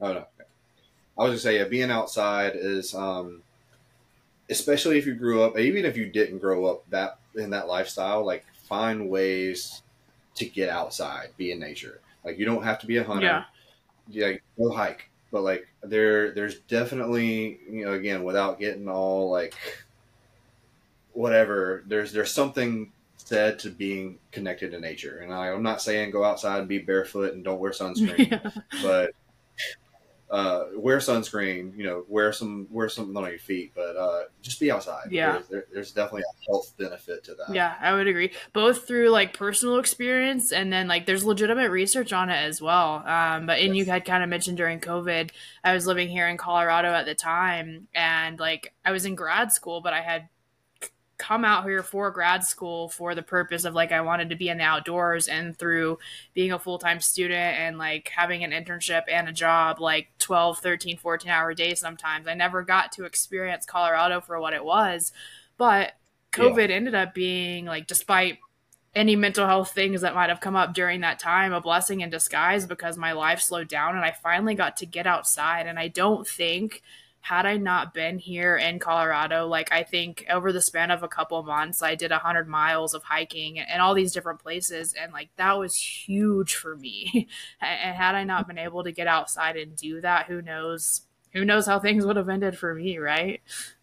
[0.00, 0.26] Oh no.
[1.18, 3.42] I was gonna say, yeah, being outside is, um,
[4.50, 8.24] especially if you grew up, even if you didn't grow up that in that lifestyle,
[8.24, 9.82] like find ways
[10.36, 12.00] to get outside, be in nature.
[12.24, 13.26] Like you don't have to be a hunter.
[13.26, 13.44] Yeah.
[14.10, 19.54] Yeah, go hike, but like there, there's definitely, you know, again, without getting all like
[21.12, 21.84] whatever.
[21.86, 26.24] There's there's something said to being connected to nature, and I, I'm not saying go
[26.24, 28.50] outside and be barefoot and don't wear sunscreen Yeah.
[28.82, 29.10] but
[30.30, 31.76] uh, wear sunscreen.
[31.76, 35.10] You know, wear some wear something on your feet, but uh, just be outside.
[35.10, 37.54] Yeah, there, there's definitely a health benefit to that.
[37.54, 38.32] Yeah, I would agree.
[38.52, 43.02] Both through like personal experience, and then like there's legitimate research on it as well.
[43.06, 43.86] Um, but and yes.
[43.86, 45.30] you had kind of mentioned during COVID,
[45.64, 49.52] I was living here in Colorado at the time, and like I was in grad
[49.52, 50.28] school, but I had
[51.18, 54.48] come out here for grad school for the purpose of like I wanted to be
[54.48, 55.98] in the outdoors and through
[56.32, 60.96] being a full-time student and like having an internship and a job like 12, 13,
[60.96, 62.28] 14 hour days sometimes.
[62.28, 65.12] I never got to experience Colorado for what it was.
[65.56, 65.94] But
[66.32, 66.76] COVID yeah.
[66.76, 68.38] ended up being like despite
[68.94, 72.10] any mental health things that might have come up during that time a blessing in
[72.10, 75.88] disguise because my life slowed down and I finally got to get outside and I
[75.88, 76.82] don't think
[77.28, 81.08] had I not been here in Colorado, like I think over the span of a
[81.08, 85.12] couple months, I did a hundred miles of hiking and all these different places, and
[85.12, 87.28] like that was huge for me.
[87.60, 91.02] and had I not been able to get outside and do that, who knows?
[91.34, 93.42] Who knows how things would have ended for me, right?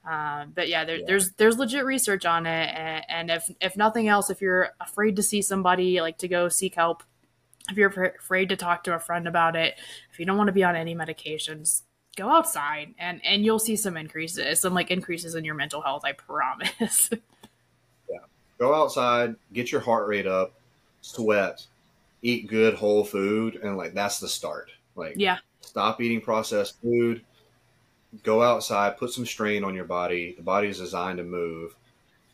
[0.10, 3.78] Um, but yeah, there, yeah, there's there's legit research on it, and, and if if
[3.78, 7.04] nothing else, if you're afraid to see somebody, like to go seek help,
[7.70, 9.76] if you're afraid to talk to a friend about it,
[10.12, 11.84] if you don't want to be on any medications,
[12.16, 16.04] go outside and and you'll see some increases some like increases in your mental health
[16.06, 17.10] i promise.
[18.08, 18.20] Yeah.
[18.60, 20.54] Go outside get your heart rate up
[21.02, 21.66] sweat
[22.22, 24.70] eat good whole food and like that's the start.
[24.96, 25.40] Like yeah.
[25.62, 27.24] stop eating processed food.
[28.22, 30.36] Go outside put some strain on your body.
[30.38, 31.76] The body is designed to move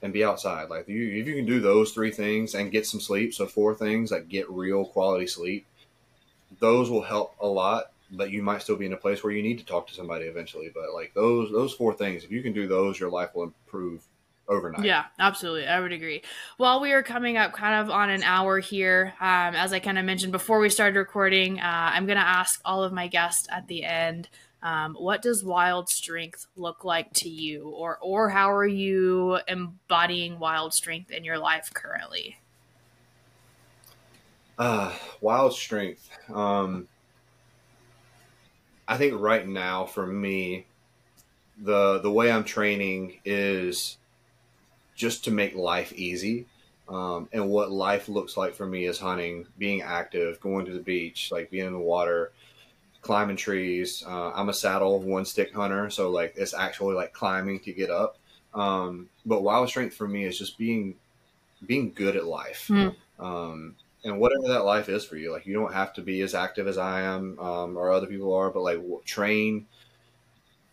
[0.02, 0.70] and be outside.
[0.70, 3.74] Like you, if you can do those three things and get some sleep so four
[3.74, 5.66] things like get real quality sleep
[6.60, 9.42] those will help a lot but you might still be in a place where you
[9.42, 10.70] need to talk to somebody eventually.
[10.74, 14.04] But like those those four things, if you can do those, your life will improve
[14.48, 14.86] overnight.
[14.86, 15.68] Yeah, absolutely.
[15.68, 16.22] I would agree.
[16.58, 19.14] Well, we are coming up kind of on an hour here.
[19.20, 22.60] Um, as I kind of mentioned before we started recording, uh, I'm going to ask
[22.66, 24.28] all of my guests at the end.
[24.64, 30.38] Um, what does wild strength look like to you, or or how are you embodying
[30.38, 32.38] wild strength in your life currently?
[34.60, 36.08] Uh, wild strength.
[36.32, 36.88] Um,
[38.92, 40.66] I think right now for me,
[41.58, 43.98] the the way I'm training is
[44.96, 46.46] just to make life easy.
[46.90, 50.82] Um, and what life looks like for me is hunting, being active, going to the
[50.82, 52.34] beach, like being in the water,
[53.02, 54.04] climbing trees.
[54.06, 57.90] Uh, I'm a saddle one stick hunter, so like it's actually like climbing to get
[57.90, 58.18] up.
[58.54, 60.96] Um, but wild strength for me is just being
[61.66, 62.68] being good at life.
[62.68, 62.94] Mm.
[63.20, 66.34] Um, and whatever that life is for you like you don't have to be as
[66.34, 69.66] active as i am um, or other people are but like train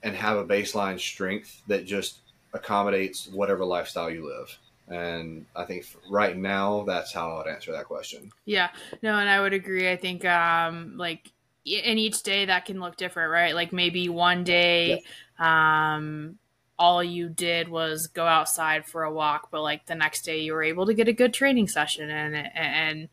[0.02, 2.18] and have a baseline strength that just
[2.52, 4.58] accommodates whatever lifestyle you live.
[4.88, 8.30] And i think right now that's how i would answer that question.
[8.44, 8.70] Yeah.
[9.02, 9.90] No and i would agree.
[9.90, 11.30] I think um like
[11.64, 13.54] in each day that can look different right?
[13.54, 15.02] Like maybe one day
[15.38, 15.92] yeah.
[15.94, 16.38] um
[16.78, 20.52] all you did was go outside for a walk, but like the next day you
[20.52, 23.08] were able to get a good training session and and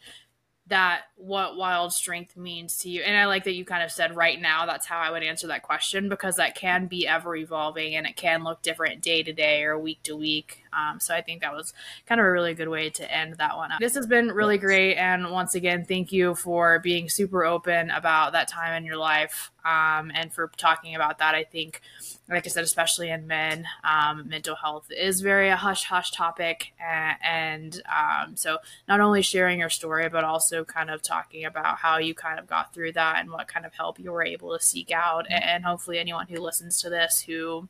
[0.67, 3.01] that what wild strength means to you.
[3.01, 5.47] And I like that you kind of said right now that's how I would answer
[5.47, 9.31] that question because that can be ever evolving and it can look different day to
[9.31, 10.63] day or week to week.
[10.75, 11.73] Um, so I think that was
[12.05, 13.71] kind of a really good way to end that one.
[13.79, 14.95] This has been really great.
[14.95, 19.51] And once again, thank you for being super open about that time in your life
[19.63, 21.33] um, and for talking about that.
[21.35, 21.81] I think,
[22.29, 26.73] like I said, especially in men, um, mental health is very a hush hush topic.
[26.79, 28.57] And, and um, so
[28.87, 32.47] not only sharing your story, but also kind of talking about how you kind of
[32.47, 35.25] got through that and what kind of help you were able to seek out.
[35.29, 37.67] And hopefully, anyone who listens to this who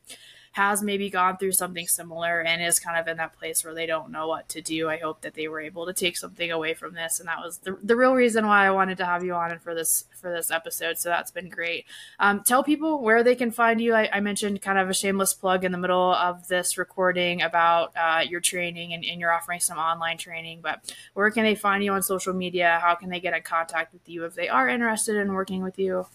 [0.55, 3.85] has maybe gone through something similar and is kind of in that place where they
[3.85, 4.87] don't know what to do.
[4.87, 7.57] I hope that they were able to take something away from this, and that was
[7.57, 10.31] the, the real reason why I wanted to have you on and for this for
[10.31, 10.97] this episode.
[10.97, 11.83] So that's been great.
[12.19, 13.93] Um, tell people where they can find you.
[13.93, 17.91] I, I, mentioned kind of a shameless plug in the middle of this recording about
[17.97, 21.83] uh, your training and, and you're offering some online training, but where can they find
[21.83, 22.79] you on social media?
[22.81, 25.77] How can they get in contact with you if they are interested in working with
[25.77, 26.07] you?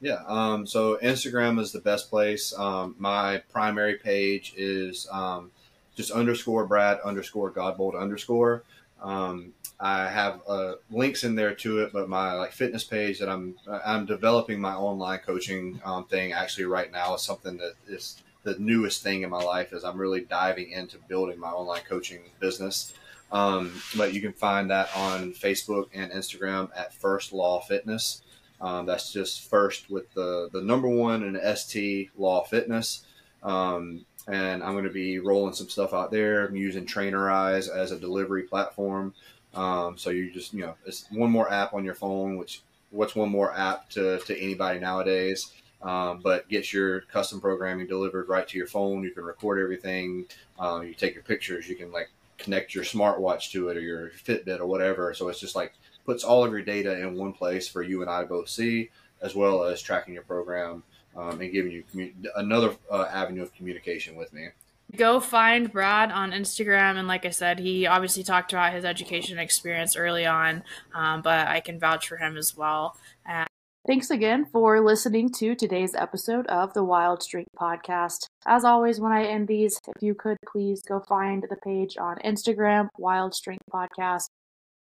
[0.00, 0.22] Yeah.
[0.26, 2.54] Um, so Instagram is the best place.
[2.56, 5.50] Um, my primary page is um,
[5.94, 8.62] just underscore Brad underscore Godbold underscore.
[9.02, 13.28] Um, I have uh, links in there to it, but my like fitness page that
[13.28, 18.22] I'm I'm developing my online coaching um, thing actually right now is something that is
[18.42, 22.20] the newest thing in my life is I'm really diving into building my online coaching
[22.40, 22.92] business.
[23.32, 28.22] Um, but you can find that on Facebook and Instagram at First Law Fitness.
[28.60, 33.06] Um, that's just first with the, the number one in ST Law Fitness.
[33.42, 36.46] Um, and I'm going to be rolling some stuff out there.
[36.46, 39.14] I'm using Trainerize as a delivery platform.
[39.54, 43.16] Um, so you just, you know, it's one more app on your phone, which what's
[43.16, 45.52] one more app to, to anybody nowadays?
[45.82, 49.02] Um, but gets your custom programming delivered right to your phone.
[49.02, 50.26] You can record everything.
[50.58, 51.68] Um, you take your pictures.
[51.68, 55.14] You can like connect your smartwatch to it or your Fitbit or whatever.
[55.14, 55.72] So it's just like
[56.10, 58.90] puts all of your data in one place for you and I both see,
[59.22, 60.82] as well as tracking your program
[61.14, 64.48] um, and giving you commu- another uh, avenue of communication with me.
[64.96, 66.96] Go find Brad on Instagram.
[66.96, 71.46] And like I said, he obviously talked about his education experience early on, um, but
[71.46, 72.96] I can vouch for him as well.
[73.24, 73.46] And
[73.86, 78.26] Thanks again for listening to today's episode of the Wild Strength Podcast.
[78.46, 82.18] As always, when I end these, if you could please go find the page on
[82.18, 84.26] Instagram, Wild Strength Podcast.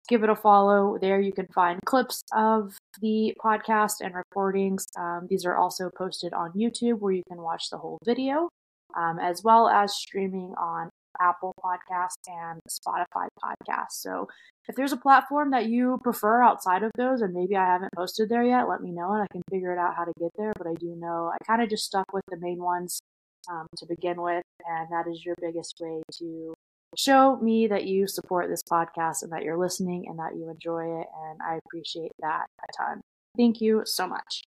[0.09, 0.97] Give it a follow.
[0.99, 4.87] There you can find clips of the podcast and recordings.
[4.97, 8.49] Um, these are also posted on YouTube where you can watch the whole video,
[8.97, 10.89] um, as well as streaming on
[11.21, 14.01] Apple Podcasts and Spotify Podcasts.
[14.01, 14.27] So
[14.67, 18.29] if there's a platform that you prefer outside of those, and maybe I haven't posted
[18.29, 20.53] there yet, let me know and I can figure it out how to get there.
[20.57, 22.99] But I do know I kind of just stuck with the main ones
[23.47, 26.55] um, to begin with, and that is your biggest way to
[26.97, 31.01] show me that you support this podcast and that you're listening and that you enjoy
[31.01, 31.07] it.
[31.29, 33.01] And I appreciate that a ton.
[33.37, 34.43] Thank you so much.